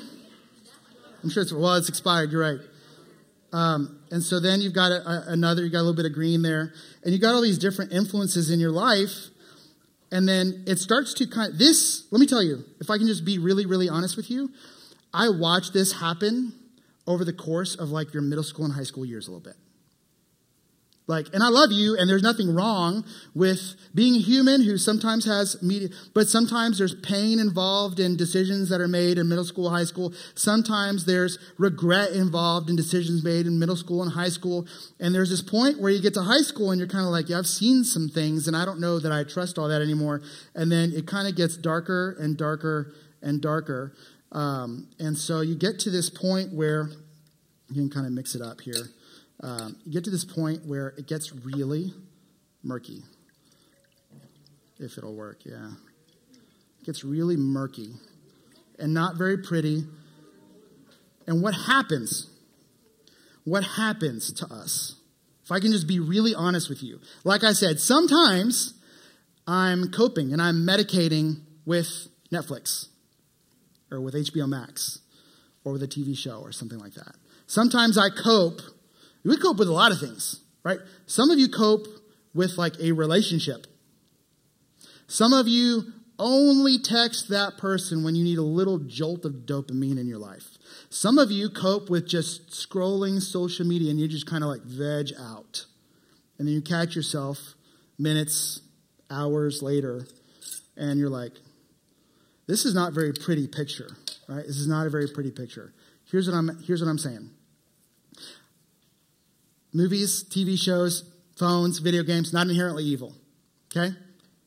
I'm 1.23 1.31
sure 1.31 1.41
it's 1.41 1.51
well, 1.51 1.73
it's 1.73 1.89
expired. 1.89 2.31
You're 2.31 2.41
right. 2.41 2.59
Um, 3.51 3.99
and 4.11 4.21
so 4.21 4.39
then 4.39 4.61
you've 4.61 4.75
got 4.75 4.91
a, 4.91 5.01
a, 5.09 5.23
another. 5.29 5.65
You 5.65 5.71
got 5.71 5.79
a 5.79 5.87
little 5.89 5.95
bit 5.95 6.05
of 6.05 6.13
green 6.13 6.43
there, 6.43 6.71
and 7.03 7.11
you 7.11 7.19
got 7.19 7.33
all 7.33 7.41
these 7.41 7.57
different 7.57 7.91
influences 7.91 8.51
in 8.51 8.59
your 8.59 8.71
life. 8.71 9.29
And 10.11 10.27
then 10.27 10.63
it 10.67 10.77
starts 10.77 11.13
to 11.15 11.27
kind 11.27 11.53
of, 11.53 11.59
this, 11.59 12.07
let 12.09 12.19
me 12.19 12.25
tell 12.25 12.41
you, 12.41 12.63
if 12.79 12.89
I 12.89 12.97
can 12.97 13.05
just 13.05 13.23
be 13.25 13.37
really, 13.37 13.67
really 13.67 13.89
honest 13.89 14.17
with 14.17 14.31
you, 14.31 14.49
I 15.13 15.29
watched 15.29 15.71
this 15.71 15.99
happen 15.99 16.58
over 17.09 17.25
the 17.25 17.33
course 17.33 17.75
of 17.75 17.89
like 17.89 18.13
your 18.13 18.21
middle 18.21 18.43
school 18.43 18.63
and 18.63 18.73
high 18.73 18.83
school 18.83 19.03
years 19.03 19.27
a 19.27 19.31
little 19.31 19.43
bit. 19.43 19.55
Like, 21.07 21.33
and 21.33 21.41
I 21.41 21.47
love 21.47 21.71
you, 21.71 21.97
and 21.97 22.07
there's 22.07 22.21
nothing 22.21 22.53
wrong 22.53 23.03
with 23.33 23.73
being 23.95 24.13
a 24.13 24.19
human 24.19 24.61
who 24.63 24.77
sometimes 24.77 25.25
has 25.25 25.59
media, 25.63 25.89
but 26.13 26.29
sometimes 26.29 26.77
there's 26.77 26.93
pain 26.93 27.39
involved 27.39 27.99
in 27.99 28.15
decisions 28.15 28.69
that 28.69 28.79
are 28.79 28.87
made 28.87 29.17
in 29.17 29.27
middle 29.27 29.43
school, 29.43 29.71
high 29.71 29.85
school. 29.85 30.13
Sometimes 30.35 31.05
there's 31.05 31.39
regret 31.57 32.11
involved 32.11 32.69
in 32.69 32.75
decisions 32.75 33.23
made 33.23 33.47
in 33.47 33.57
middle 33.57 33.75
school 33.75 34.03
and 34.03 34.11
high 34.11 34.29
school. 34.29 34.67
And 34.99 35.15
there's 35.15 35.31
this 35.31 35.41
point 35.41 35.81
where 35.81 35.91
you 35.91 35.99
get 35.99 36.13
to 36.13 36.21
high 36.21 36.41
school 36.41 36.69
and 36.69 36.77
you're 36.77 36.87
kind 36.87 37.05
of 37.05 37.11
like, 37.11 37.27
yeah, 37.27 37.39
I've 37.39 37.47
seen 37.47 37.83
some 37.83 38.07
things, 38.07 38.47
and 38.47 38.55
I 38.55 38.63
don't 38.63 38.79
know 38.79 38.99
that 38.99 39.11
I 39.11 39.23
trust 39.23 39.57
all 39.57 39.67
that 39.67 39.81
anymore. 39.81 40.21
And 40.53 40.71
then 40.71 40.91
it 40.95 41.07
kind 41.07 41.27
of 41.27 41.35
gets 41.35 41.57
darker 41.57 42.15
and 42.19 42.37
darker 42.37 42.93
and 43.23 43.41
darker. 43.41 43.95
Um, 44.31 44.87
and 44.99 45.17
so 45.17 45.41
you 45.41 45.55
get 45.55 45.79
to 45.79 45.89
this 45.89 46.09
point 46.09 46.53
where 46.53 46.89
you 47.69 47.75
can 47.75 47.89
kind 47.89 48.05
of 48.05 48.11
mix 48.11 48.35
it 48.35 48.41
up 48.41 48.61
here 48.61 48.89
um, 49.41 49.77
you 49.85 49.93
get 49.93 50.03
to 50.03 50.09
this 50.09 50.25
point 50.25 50.65
where 50.65 50.89
it 50.97 51.07
gets 51.07 51.33
really 51.33 51.93
murky. 52.63 53.03
If 54.79 54.97
it'll 54.97 55.15
work, 55.15 55.45
yeah. 55.45 55.71
It 56.81 56.85
gets 56.85 57.03
really 57.03 57.37
murky 57.37 57.93
and 58.77 58.93
not 58.93 59.17
very 59.17 59.37
pretty. 59.37 59.85
And 61.27 61.41
what 61.41 61.53
happens? 61.53 62.29
What 63.45 63.63
happens 63.63 64.33
to 64.33 64.45
us? 64.47 64.95
If 65.43 65.51
I 65.51 65.59
can 65.59 65.71
just 65.71 65.87
be 65.87 65.99
really 65.99 66.35
honest 66.35 66.69
with 66.69 66.83
you. 66.83 66.99
Like 67.23 67.43
I 67.43 67.53
said, 67.53 67.79
sometimes 67.79 68.73
I'm 69.47 69.89
coping 69.91 70.33
and 70.33 70.41
I'm 70.41 70.65
medicating 70.65 71.41
with 71.65 72.07
Netflix 72.31 72.88
or 73.91 74.01
with 74.01 74.13
HBO 74.13 74.47
Max 74.47 74.99
or 75.63 75.73
with 75.73 75.83
a 75.83 75.87
TV 75.87 76.17
show 76.17 76.39
or 76.39 76.51
something 76.51 76.79
like 76.79 76.93
that. 76.93 77.15
Sometimes 77.47 77.97
I 77.97 78.09
cope 78.09 78.61
we 79.23 79.37
cope 79.37 79.57
with 79.57 79.67
a 79.67 79.73
lot 79.73 79.91
of 79.91 79.99
things, 79.99 80.41
right? 80.63 80.79
Some 81.05 81.29
of 81.29 81.39
you 81.39 81.49
cope 81.49 81.87
with 82.33 82.57
like 82.57 82.79
a 82.79 82.91
relationship. 82.93 83.67
Some 85.07 85.33
of 85.33 85.47
you 85.47 85.93
only 86.17 86.77
text 86.77 87.29
that 87.29 87.57
person 87.57 88.03
when 88.03 88.15
you 88.15 88.23
need 88.23 88.37
a 88.37 88.43
little 88.43 88.79
jolt 88.79 89.25
of 89.25 89.45
dopamine 89.45 89.97
in 89.99 90.07
your 90.07 90.17
life. 90.17 90.57
Some 90.89 91.17
of 91.17 91.31
you 91.31 91.49
cope 91.49 91.89
with 91.89 92.07
just 92.07 92.49
scrolling 92.49 93.21
social 93.21 93.65
media 93.65 93.89
and 93.89 93.99
you 93.99 94.07
just 94.07 94.25
kind 94.25 94.43
of 94.43 94.49
like 94.49 94.61
veg 94.63 95.11
out. 95.19 95.65
And 96.37 96.47
then 96.47 96.55
you 96.55 96.61
catch 96.61 96.95
yourself 96.95 97.55
minutes, 97.97 98.61
hours 99.09 99.61
later, 99.61 100.05
and 100.77 100.99
you're 100.99 101.09
like, 101.09 101.33
this 102.49 102.65
is 102.65 102.73
not 102.73 102.89
a 102.89 102.95
very 102.95 103.13
pretty 103.13 103.47
picture, 103.47 103.95
right? 104.27 104.43
This 104.45 104.57
is 104.57 104.67
not 104.67 104.87
a 104.87 104.89
very 104.89 105.07
pretty 105.07 105.29
picture. 105.29 105.71
Here's 106.09 106.27
what 106.27 106.35
I'm, 106.35 106.49
here's 106.63 106.81
what 106.81 106.89
I'm 106.89 106.97
saying 106.97 107.29
movies, 109.71 110.23
TV 110.23 110.57
shows, 110.57 111.03
phones, 111.37 111.77
video 111.77 112.01
games, 112.01 112.33
not 112.33 112.47
inherently 112.47 112.83
evil. 112.83 113.13
Okay? 113.71 113.95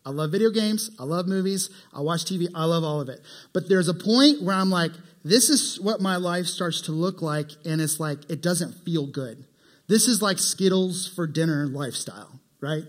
I 0.05 0.11
love 0.11 0.33
video 0.33 0.51
games. 0.51 0.91
I 0.99 1.05
love 1.05 1.29
movies. 1.29 1.71
I 1.95 2.01
watch 2.01 2.25
TV. 2.25 2.49
I 2.57 2.65
love 2.65 2.83
all 2.83 3.01
of 3.01 3.09
it. 3.09 3.21
But 3.53 3.69
there's 3.69 3.87
a 3.87 3.95
point 3.95 4.43
where 4.43 4.57
I'm 4.57 4.69
like, 4.69 4.91
this 5.25 5.49
is 5.49 5.81
what 5.81 6.01
my 6.01 6.17
life 6.17 6.47
starts 6.47 6.81
to 6.83 6.93
look 6.93 7.23
like, 7.23 7.51
and 7.65 7.81
it's 7.81 8.01
like, 8.01 8.29
it 8.29 8.43
doesn't 8.43 8.85
feel 8.85 9.07
good. 9.07 9.45
This 9.87 10.09
is 10.09 10.21
like 10.21 10.41
Skittles 10.41 11.07
for 11.07 11.29
dinner 11.29 11.69
lifestyle, 11.69 12.41
right? 12.61 12.83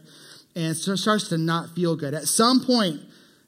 And 0.56 0.76
so 0.76 0.94
it 0.94 0.98
starts 0.98 1.30
to 1.30 1.38
not 1.38 1.76
feel 1.76 1.96
good. 1.96 2.16
At 2.16 2.24
some 2.24 2.66
point, 2.66 3.02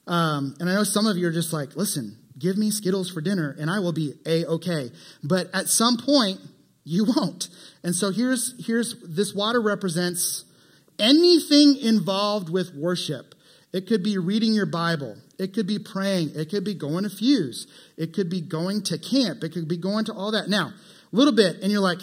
um, 0.07 0.55
and 0.59 0.69
I 0.69 0.75
know 0.75 0.83
some 0.83 1.07
of 1.07 1.17
you 1.17 1.27
are 1.27 1.31
just 1.31 1.53
like, 1.53 1.75
listen, 1.75 2.17
give 2.37 2.57
me 2.57 2.71
Skittles 2.71 3.09
for 3.09 3.21
dinner, 3.21 3.55
and 3.59 3.69
I 3.69 3.79
will 3.79 3.93
be 3.93 4.13
a 4.25 4.45
okay. 4.45 4.91
But 5.23 5.49
at 5.53 5.67
some 5.67 5.97
point, 5.97 6.39
you 6.83 7.05
won't. 7.05 7.49
And 7.83 7.95
so 7.95 8.11
here's, 8.11 8.53
here's, 8.65 8.95
this 9.01 9.33
water 9.33 9.61
represents 9.61 10.45
anything 10.99 11.77
involved 11.77 12.49
with 12.49 12.73
worship. 12.75 13.35
It 13.73 13.87
could 13.87 14.03
be 14.03 14.17
reading 14.17 14.53
your 14.53 14.67
Bible. 14.67 15.17
It 15.37 15.53
could 15.53 15.67
be 15.67 15.79
praying. 15.79 16.31
It 16.35 16.49
could 16.49 16.63
be 16.63 16.75
going 16.75 17.03
to 17.03 17.09
Fuse. 17.09 17.67
It 17.97 18.13
could 18.13 18.29
be 18.29 18.39
going 18.39 18.83
to 18.83 18.97
camp. 18.97 19.43
It 19.43 19.51
could 19.51 19.67
be 19.67 19.77
going 19.77 20.05
to 20.05 20.13
all 20.13 20.31
that. 20.31 20.47
Now, 20.47 20.67
a 20.67 21.15
little 21.15 21.33
bit, 21.33 21.57
and 21.61 21.71
you're 21.71 21.81
like, 21.81 21.99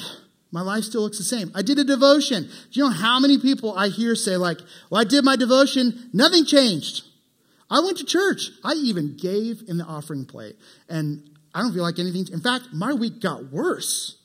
my 0.51 0.61
life 0.61 0.85
still 0.85 1.01
looks 1.03 1.17
the 1.17 1.25
same. 1.25 1.51
I 1.55 1.63
did 1.63 1.79
a 1.79 1.85
devotion. 1.85 2.43
Do 2.43 2.51
you 2.73 2.85
know 2.85 2.91
how 2.91 3.19
many 3.19 3.39
people 3.39 3.73
I 3.73 3.89
hear 3.89 4.15
say, 4.15 4.37
like, 4.37 4.59
well, 4.91 5.01
I 5.01 5.05
did 5.05 5.25
my 5.25 5.37
devotion, 5.37 6.11
nothing 6.13 6.45
changed. 6.45 7.05
I 7.73 7.81
went 7.81 7.97
to 7.99 8.05
church. 8.05 8.51
I 8.63 8.75
even 8.75 9.17
gave 9.17 9.63
in 9.67 9.79
the 9.79 9.85
offering 9.85 10.27
plate. 10.27 10.57
And 10.89 11.29
I 11.55 11.63
don't 11.63 11.73
feel 11.73 11.83
like 11.83 11.99
anything. 11.99 12.27
In 12.33 12.41
fact, 12.41 12.69
my 12.73 12.93
week 12.93 13.21
got 13.21 13.51
worse 13.51 14.19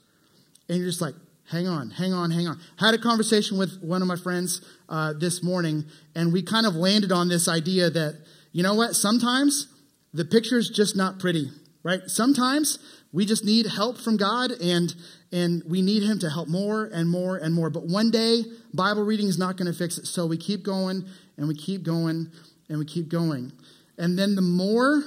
and 0.69 0.77
you're 0.77 0.88
just 0.88 1.01
like, 1.01 1.15
hang 1.49 1.67
on, 1.67 1.89
hang 1.91 2.13
on, 2.13 2.31
hang 2.31 2.47
on. 2.47 2.60
Had 2.77 2.93
a 2.93 2.97
conversation 2.97 3.57
with 3.57 3.81
one 3.81 4.01
of 4.01 4.07
my 4.07 4.17
friends 4.17 4.62
uh, 4.89 5.13
this 5.13 5.41
morning, 5.41 5.86
and 6.15 6.33
we 6.33 6.41
kind 6.41 6.65
of 6.65 6.75
landed 6.75 7.12
on 7.12 7.29
this 7.29 7.47
idea 7.47 7.89
that, 7.89 8.19
you 8.51 8.63
know 8.63 8.73
what, 8.73 8.95
sometimes 8.95 9.67
the 10.13 10.25
picture's 10.25 10.69
just 10.69 10.95
not 10.95 11.19
pretty, 11.19 11.49
right? 11.83 12.01
Sometimes 12.07 12.79
we 13.13 13.25
just 13.25 13.45
need 13.45 13.65
help 13.65 13.97
from 13.97 14.17
God, 14.17 14.51
and 14.51 14.93
and 15.31 15.62
we 15.65 15.81
need 15.81 16.03
Him 16.03 16.19
to 16.19 16.29
help 16.29 16.47
more 16.47 16.86
and 16.86 17.10
more 17.10 17.38
and 17.38 17.53
more. 17.53 17.69
But 17.69 17.86
one 17.86 18.12
day, 18.12 18.43
Bible 18.73 19.03
reading 19.03 19.27
is 19.27 19.38
not 19.38 19.57
going 19.57 19.71
to 19.71 19.77
fix 19.77 19.97
it. 19.97 20.05
So 20.05 20.25
we 20.25 20.38
keep 20.38 20.63
going, 20.63 21.05
and 21.38 21.47
we 21.47 21.55
keep 21.55 21.83
going, 21.83 22.31
and 22.69 22.80
we 22.80 22.86
keep 22.86 23.10
going. 23.10 23.51
And 23.97 24.17
then 24.17 24.36
the 24.36 24.41
more 24.41 25.03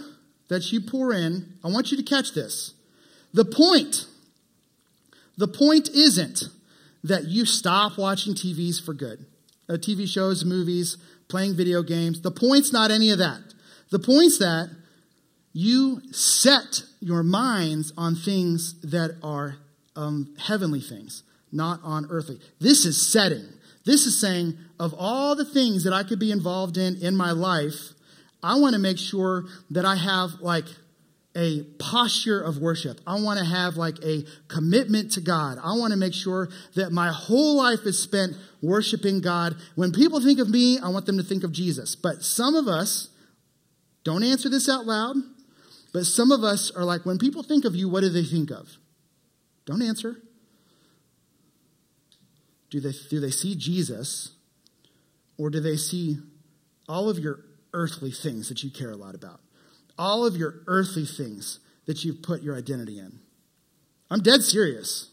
that 0.49 0.73
you 0.73 0.81
pour 0.81 1.13
in, 1.13 1.55
I 1.65 1.69
want 1.69 1.91
you 1.91 1.97
to 1.97 2.03
catch 2.03 2.33
this. 2.33 2.75
The 3.33 3.45
point 3.45 4.07
the 5.41 5.49
point 5.49 5.89
isn't 5.89 6.51
that 7.03 7.25
you 7.25 7.47
stop 7.47 7.97
watching 7.97 8.35
TVs 8.35 8.85
for 8.85 8.93
good, 8.93 9.25
uh, 9.71 9.75
TV 9.75 10.07
shows, 10.07 10.45
movies, 10.45 10.99
playing 11.29 11.57
video 11.57 11.83
games. 11.83 12.21
The 12.21 12.31
point's 12.31 12.75
not 12.75 12.91
any 12.91 13.11
of 13.11 13.19
that. 13.19 13.41
The 13.91 13.99
point's 13.99 14.39
that 14.39 14.69
you 15.55 16.03
set 16.13 16.83
your 17.01 17.23
minds 17.23 17.91
on 17.97 18.17
things 18.17 18.79
that 18.83 19.17
are 19.23 19.57
um, 19.97 20.37
heavenly 20.39 20.83
things, 20.83 21.23
not 21.51 21.81
on 21.83 22.07
earthly. 22.11 22.39
This 22.61 22.85
is 22.85 23.01
setting. 23.01 23.47
This 23.85 24.07
is 24.07 24.21
saying, 24.21 24.57
of 24.79 24.95
all 24.97 25.35
the 25.35 25.45
things 25.45 25.85
that 25.85 25.93
I 25.93 26.03
could 26.03 26.19
be 26.19 26.31
involved 26.31 26.77
in 26.77 26.97
in 26.97 27.17
my 27.17 27.33
life, 27.33 27.91
I 28.43 28.59
want 28.59 28.75
to 28.75 28.81
make 28.81 28.99
sure 28.99 29.45
that 29.71 29.85
I 29.85 29.97
have 29.97 30.41
like 30.41 30.65
a 31.37 31.63
posture 31.79 32.41
of 32.41 32.59
worship. 32.59 33.01
I 33.07 33.21
want 33.21 33.39
to 33.39 33.45
have 33.45 33.77
like 33.77 34.03
a 34.05 34.25
commitment 34.49 35.13
to 35.13 35.21
God. 35.21 35.59
I 35.63 35.77
want 35.79 35.93
to 35.93 35.99
make 35.99 36.13
sure 36.13 36.49
that 36.75 36.91
my 36.91 37.13
whole 37.13 37.57
life 37.57 37.81
is 37.85 38.03
spent 38.03 38.33
worshiping 38.63 39.21
God. 39.21 39.55
When 39.77 39.93
people 39.93 40.21
think 40.21 40.41
of 40.41 40.51
me, 40.51 40.79
I 40.79 40.89
want 40.89 41.07
them 41.07 41.19
to 41.19 41.23
think 41.23 41.45
of 41.45 41.53
Jesus. 41.53 41.95
But 41.95 42.23
some 42.23 42.55
of 42.57 42.67
us, 42.67 43.11
don't 44.03 44.25
answer 44.25 44.49
this 44.49 44.69
out 44.69 44.87
loud, 44.87 45.17
but 45.93 46.05
some 46.05 46.33
of 46.33 46.43
us 46.43 46.71
are 46.73 46.85
like, 46.85 47.07
when 47.07 47.19
people 47.19 47.43
think 47.43 47.65
of 47.65 47.77
you, 47.77 47.89
what 47.89 48.01
do 48.01 48.09
they 48.09 48.25
think 48.25 48.51
of? 48.51 48.69
Don't 49.67 49.83
answer. 49.83 50.17
Do 52.71 52.81
they, 52.81 52.93
do 53.09 53.21
they 53.21 53.31
see 53.31 53.55
Jesus 53.55 54.31
or 55.37 55.51
do 55.51 55.61
they 55.61 55.77
see 55.77 56.19
all 56.89 57.09
of 57.09 57.19
your 57.19 57.41
earthly 57.73 58.11
things 58.11 58.49
that 58.49 58.63
you 58.63 58.71
care 58.71 58.91
a 58.91 58.97
lot 58.97 59.15
about? 59.15 59.41
All 59.99 60.25
of 60.25 60.37
your 60.37 60.63
earthly 60.67 61.05
things 61.05 61.59
that 61.87 62.05
you've 62.05 62.23
put 62.23 62.43
your 62.43 62.57
identity 62.57 62.99
in? 62.99 63.19
I'm 64.11 64.21
dead 64.21 64.43
serious. 64.43 65.11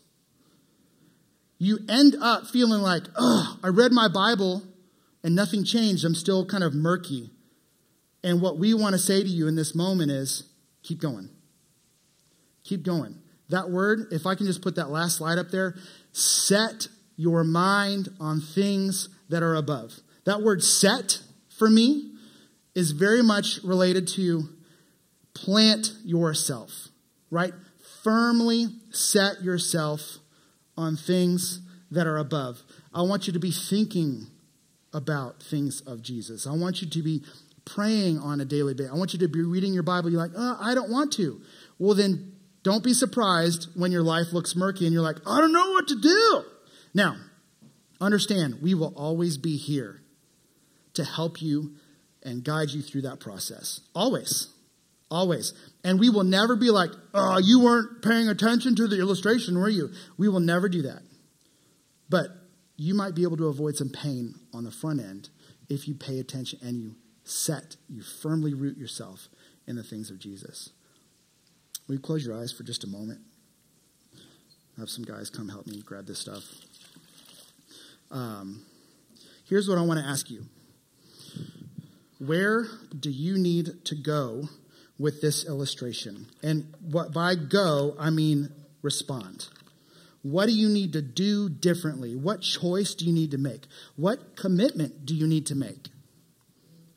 You 1.59 1.79
end 1.89 2.15
up 2.21 2.47
feeling 2.47 2.81
like, 2.81 3.03
oh, 3.17 3.57
I 3.63 3.69
read 3.69 3.91
my 3.91 4.07
Bible 4.07 4.63
and 5.23 5.35
nothing 5.35 5.63
changed. 5.63 6.05
I'm 6.05 6.15
still 6.15 6.45
kind 6.45 6.63
of 6.63 6.73
murky. 6.73 7.31
And 8.23 8.41
what 8.41 8.57
we 8.57 8.73
want 8.73 8.93
to 8.93 8.99
say 8.99 9.23
to 9.23 9.29
you 9.29 9.47
in 9.47 9.55
this 9.55 9.73
moment 9.73 10.11
is 10.11 10.43
keep 10.83 10.99
going. 10.99 11.29
Keep 12.63 12.83
going. 12.83 13.15
That 13.49 13.69
word, 13.69 14.07
if 14.11 14.25
I 14.25 14.35
can 14.35 14.45
just 14.45 14.61
put 14.61 14.75
that 14.75 14.89
last 14.89 15.17
slide 15.17 15.37
up 15.37 15.49
there, 15.51 15.75
set 16.11 16.87
your 17.17 17.43
mind 17.43 18.09
on 18.19 18.39
things 18.39 19.09
that 19.27 19.43
are 19.43 19.55
above. 19.55 19.93
That 20.25 20.41
word 20.41 20.63
set 20.63 21.19
for 21.57 21.69
me 21.69 22.13
is 22.75 22.91
very 22.91 23.23
much 23.23 23.59
related 23.63 24.07
to 24.07 24.47
plant 25.33 25.91
yourself, 26.05 26.87
right? 27.31 27.53
Firmly 28.03 28.67
set 28.91 29.41
yourself 29.41 30.17
on 30.77 30.95
things 30.95 31.61
that 31.91 32.07
are 32.07 32.17
above. 32.17 32.61
I 32.93 33.01
want 33.01 33.27
you 33.27 33.33
to 33.33 33.39
be 33.39 33.51
thinking 33.51 34.27
about 34.93 35.41
things 35.41 35.81
of 35.81 36.01
Jesus. 36.01 36.47
I 36.47 36.53
want 36.53 36.81
you 36.81 36.89
to 36.89 37.03
be 37.03 37.23
praying 37.65 38.19
on 38.19 38.39
a 38.39 38.45
daily 38.45 38.73
basis. 38.73 38.93
I 38.93 38.97
want 38.97 39.13
you 39.13 39.19
to 39.19 39.27
be 39.27 39.41
reading 39.41 39.73
your 39.73 39.83
Bible. 39.83 40.09
You're 40.09 40.21
like, 40.21 40.31
oh, 40.37 40.57
I 40.59 40.73
don't 40.73 40.89
want 40.89 41.13
to. 41.13 41.41
Well, 41.79 41.95
then 41.95 42.33
don't 42.63 42.83
be 42.83 42.93
surprised 42.93 43.69
when 43.75 43.91
your 43.91 44.03
life 44.03 44.33
looks 44.33 44.55
murky 44.55 44.85
and 44.85 44.93
you're 44.93 45.03
like, 45.03 45.17
I 45.25 45.39
don't 45.41 45.53
know 45.53 45.71
what 45.71 45.87
to 45.89 45.95
do. 45.99 46.43
Now, 46.97 47.15
understand, 48.01 48.55
we 48.63 48.73
will 48.73 48.91
always 48.97 49.37
be 49.37 49.55
here 49.55 50.01
to 50.95 51.03
help 51.03 51.43
you 51.43 51.75
and 52.23 52.43
guide 52.43 52.71
you 52.71 52.81
through 52.81 53.03
that 53.03 53.19
process. 53.19 53.81
Always. 53.93 54.47
Always. 55.11 55.53
And 55.83 55.99
we 55.99 56.09
will 56.09 56.23
never 56.23 56.55
be 56.55 56.71
like, 56.71 56.89
oh, 57.13 57.37
you 57.37 57.63
weren't 57.63 58.01
paying 58.01 58.27
attention 58.27 58.75
to 58.77 58.87
the 58.87 58.99
illustration, 58.99 59.59
were 59.59 59.69
you? 59.69 59.91
We 60.17 60.27
will 60.27 60.39
never 60.39 60.67
do 60.67 60.81
that. 60.81 61.03
But 62.09 62.29
you 62.77 62.95
might 62.95 63.13
be 63.13 63.21
able 63.21 63.37
to 63.37 63.47
avoid 63.47 63.75
some 63.75 63.89
pain 63.89 64.33
on 64.51 64.63
the 64.63 64.71
front 64.71 64.99
end 64.99 65.29
if 65.69 65.87
you 65.87 65.93
pay 65.93 66.17
attention 66.17 66.57
and 66.63 66.79
you 66.79 66.95
set, 67.23 67.75
you 67.87 68.01
firmly 68.01 68.55
root 68.55 68.75
yourself 68.75 69.29
in 69.67 69.75
the 69.75 69.83
things 69.83 70.09
of 70.09 70.17
Jesus. 70.17 70.71
Will 71.87 71.95
you 71.95 72.01
close 72.01 72.25
your 72.25 72.35
eyes 72.35 72.51
for 72.51 72.63
just 72.63 72.83
a 72.83 72.87
moment? 72.87 73.19
have 74.77 74.89
some 74.89 75.03
guys 75.03 75.29
come 75.29 75.49
help 75.49 75.65
me 75.67 75.81
grab 75.83 76.05
this 76.05 76.19
stuff. 76.19 76.43
Um, 78.11 78.65
here's 79.49 79.67
what 79.67 79.77
I 79.77 79.81
want 79.81 79.99
to 79.99 80.05
ask 80.05 80.29
you 80.29 80.45
Where 82.19 82.65
do 82.97 83.09
you 83.09 83.37
need 83.37 83.85
to 83.85 83.95
go 83.95 84.49
with 84.97 85.21
this 85.21 85.45
illustration? 85.45 86.27
And 86.41 86.73
what, 86.81 87.13
by 87.13 87.35
go, 87.35 87.95
I 87.99 88.09
mean 88.09 88.49
respond. 88.81 89.49
What 90.23 90.47
do 90.47 90.53
you 90.53 90.67
need 90.67 90.93
to 90.93 91.01
do 91.01 91.47
differently? 91.47 92.15
What 92.15 92.41
choice 92.41 92.95
do 92.95 93.05
you 93.05 93.13
need 93.13 93.31
to 93.31 93.37
make? 93.37 93.65
What 93.95 94.35
commitment 94.35 95.05
do 95.05 95.15
you 95.15 95.27
need 95.27 95.45
to 95.47 95.55
make? 95.55 95.87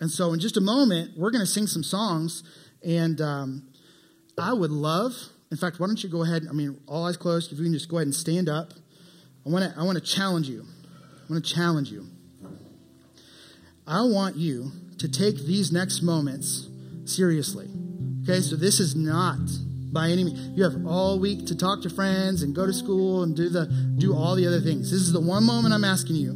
And 0.01 0.11
so, 0.11 0.33
in 0.33 0.41
just 0.41 0.57
a 0.57 0.61
moment, 0.61 1.17
we're 1.17 1.31
going 1.31 1.45
to 1.45 1.51
sing 1.51 1.67
some 1.67 1.85
songs. 1.85 2.43
And 2.83 3.21
um, 3.21 3.69
I 4.39 4.55
would 4.55 4.71
love, 4.71 5.13
in 5.51 5.59
fact, 5.59 5.79
why 5.79 5.87
don't 5.87 6.03
you 6.03 6.09
go 6.09 6.23
ahead? 6.23 6.47
I 6.49 6.53
mean, 6.53 6.81
all 6.89 7.07
eyes 7.07 7.17
closed. 7.17 7.53
If 7.53 7.59
you 7.59 7.65
can 7.65 7.75
just 7.75 7.89
go 7.89 7.99
ahead 7.99 8.07
and 8.07 8.15
stand 8.15 8.49
up. 8.49 8.73
I 9.47 9.51
want 9.51 9.73
to, 9.73 9.79
I 9.79 9.85
want 9.85 9.99
to 9.99 10.05
challenge 10.05 10.49
you. 10.49 10.67
I 11.31 11.35
want 11.35 11.45
to 11.45 11.55
challenge 11.55 11.93
you. 11.93 12.07
I 13.87 14.03
want 14.03 14.35
you 14.35 14.73
to 14.99 15.09
take 15.09 15.37
these 15.47 15.71
next 15.71 16.03
moments 16.03 16.69
seriously. 17.05 17.69
Okay, 18.25 18.41
so 18.41 18.57
this 18.57 18.81
is 18.81 18.97
not 18.97 19.39
by 19.93 20.09
any 20.09 20.25
means. 20.25 20.41
You 20.59 20.65
have 20.65 20.85
all 20.85 21.21
week 21.21 21.47
to 21.47 21.57
talk 21.57 21.83
to 21.83 21.91
friends 21.91 22.43
and 22.43 22.53
go 22.53 22.67
to 22.67 22.73
school 22.73 23.23
and 23.23 23.37
do 23.37 23.49
the 23.49 23.67
do 23.97 24.13
all 24.13 24.35
the 24.35 24.45
other 24.45 24.61
things. 24.61 24.91
This 24.91 25.03
is 25.03 25.13
the 25.13 25.21
one 25.21 25.45
moment 25.45 25.73
I'm 25.73 25.85
asking 25.85 26.17
you 26.17 26.33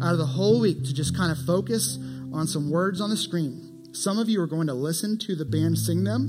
out 0.00 0.12
of 0.12 0.18
the 0.18 0.26
whole 0.26 0.60
week 0.60 0.84
to 0.84 0.94
just 0.94 1.16
kind 1.16 1.32
of 1.32 1.38
focus 1.44 1.98
on 2.32 2.46
some 2.46 2.70
words 2.70 3.00
on 3.00 3.10
the 3.10 3.16
screen. 3.16 3.90
Some 3.92 4.20
of 4.20 4.28
you 4.28 4.40
are 4.40 4.46
going 4.46 4.68
to 4.68 4.74
listen 4.74 5.18
to 5.26 5.34
the 5.34 5.44
band 5.44 5.76
sing 5.76 6.04
them 6.04 6.28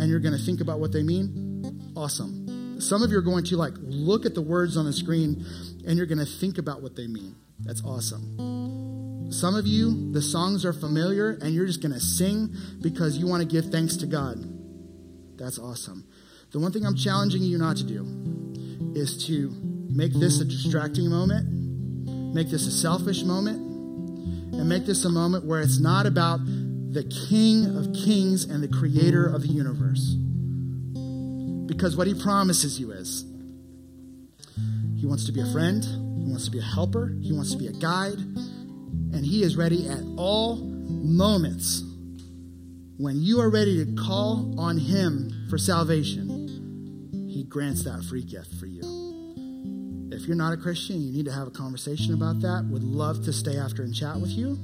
and 0.00 0.10
you're 0.10 0.18
going 0.18 0.36
to 0.36 0.44
think 0.44 0.60
about 0.60 0.80
what 0.80 0.90
they 0.90 1.04
mean. 1.04 1.92
Awesome. 1.96 2.80
Some 2.80 3.02
of 3.04 3.12
you 3.12 3.18
are 3.18 3.22
going 3.22 3.44
to 3.44 3.56
like 3.56 3.74
look 3.82 4.26
at 4.26 4.34
the 4.34 4.42
words 4.42 4.76
on 4.76 4.84
the 4.84 4.92
screen 4.92 5.46
and 5.86 5.96
you're 5.96 6.06
going 6.06 6.18
to 6.18 6.26
think 6.26 6.58
about 6.58 6.82
what 6.82 6.96
they 6.96 7.06
mean. 7.06 7.36
That's 7.60 7.82
awesome. 7.84 9.30
Some 9.30 9.54
of 9.54 9.66
you, 9.66 10.12
the 10.12 10.22
songs 10.22 10.64
are 10.64 10.72
familiar 10.72 11.38
and 11.42 11.54
you're 11.54 11.66
just 11.66 11.80
going 11.80 11.94
to 11.94 12.00
sing 12.00 12.54
because 12.80 13.18
you 13.18 13.26
want 13.26 13.42
to 13.42 13.48
give 13.48 13.70
thanks 13.70 13.96
to 13.96 14.06
God. 14.06 14.36
That's 15.38 15.58
awesome. 15.58 16.06
The 16.52 16.60
one 16.60 16.72
thing 16.72 16.86
I'm 16.86 16.96
challenging 16.96 17.42
you 17.42 17.58
not 17.58 17.76
to 17.78 17.84
do 17.84 18.04
is 18.94 19.26
to 19.26 19.52
make 19.90 20.12
this 20.12 20.40
a 20.40 20.44
distracting 20.44 21.08
moment, 21.10 22.34
make 22.34 22.50
this 22.50 22.66
a 22.66 22.70
selfish 22.70 23.22
moment, 23.24 23.58
and 23.58 24.68
make 24.68 24.86
this 24.86 25.04
a 25.04 25.10
moment 25.10 25.44
where 25.44 25.60
it's 25.60 25.80
not 25.80 26.06
about 26.06 26.40
the 26.44 27.04
King 27.28 27.76
of 27.76 27.92
Kings 27.92 28.44
and 28.44 28.62
the 28.62 28.68
Creator 28.68 29.26
of 29.26 29.42
the 29.42 29.48
universe. 29.48 30.14
Because 31.66 31.96
what 31.96 32.06
He 32.06 32.14
promises 32.14 32.78
you 32.78 32.92
is 32.92 33.24
He 34.96 35.06
wants 35.06 35.26
to 35.26 35.32
be 35.32 35.40
a 35.40 35.52
friend, 35.52 35.84
He 35.84 36.30
wants 36.30 36.44
to 36.46 36.50
be 36.50 36.58
a 36.58 36.62
helper, 36.62 37.14
He 37.20 37.32
wants 37.32 37.52
to 37.52 37.58
be 37.58 37.66
a 37.66 37.72
guide, 37.72 38.18
and 38.18 39.24
He 39.24 39.42
is 39.42 39.56
ready 39.56 39.88
at 39.88 40.02
all 40.16 40.56
moments 40.56 41.82
when 42.98 43.20
you 43.20 43.40
are 43.40 43.50
ready 43.50 43.84
to 43.84 43.94
call 43.94 44.58
on 44.58 44.78
Him 44.78 45.46
for 45.50 45.58
salvation, 45.58 47.28
He 47.30 47.44
grants 47.44 47.84
that 47.84 48.02
free 48.04 48.22
gift 48.22 48.54
for 48.54 48.64
you. 48.64 48.80
If 50.10 50.26
you're 50.26 50.36
not 50.36 50.54
a 50.54 50.56
Christian, 50.56 51.02
you 51.02 51.12
need 51.12 51.26
to 51.26 51.32
have 51.32 51.46
a 51.46 51.50
conversation 51.50 52.14
about 52.14 52.40
that. 52.40 52.66
Would 52.70 52.84
love 52.84 53.22
to 53.24 53.34
stay 53.34 53.58
after 53.58 53.82
and 53.82 53.94
chat 53.94 54.16
with 54.16 54.30
you. 54.30 54.58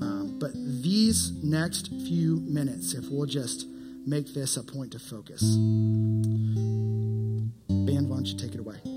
Um, 0.00 0.38
but 0.40 0.52
these 0.54 1.32
next 1.42 1.88
few 1.88 2.36
minutes, 2.46 2.94
if 2.94 3.10
we'll 3.10 3.26
just 3.26 3.66
make 4.06 4.32
this 4.32 4.56
a 4.56 4.62
point 4.62 4.92
to 4.92 4.98
focus. 4.98 5.42
Band, 7.68 8.08
why 8.08 8.16
don't 8.16 8.26
you 8.26 8.38
take 8.38 8.54
it 8.54 8.60
away? 8.60 8.95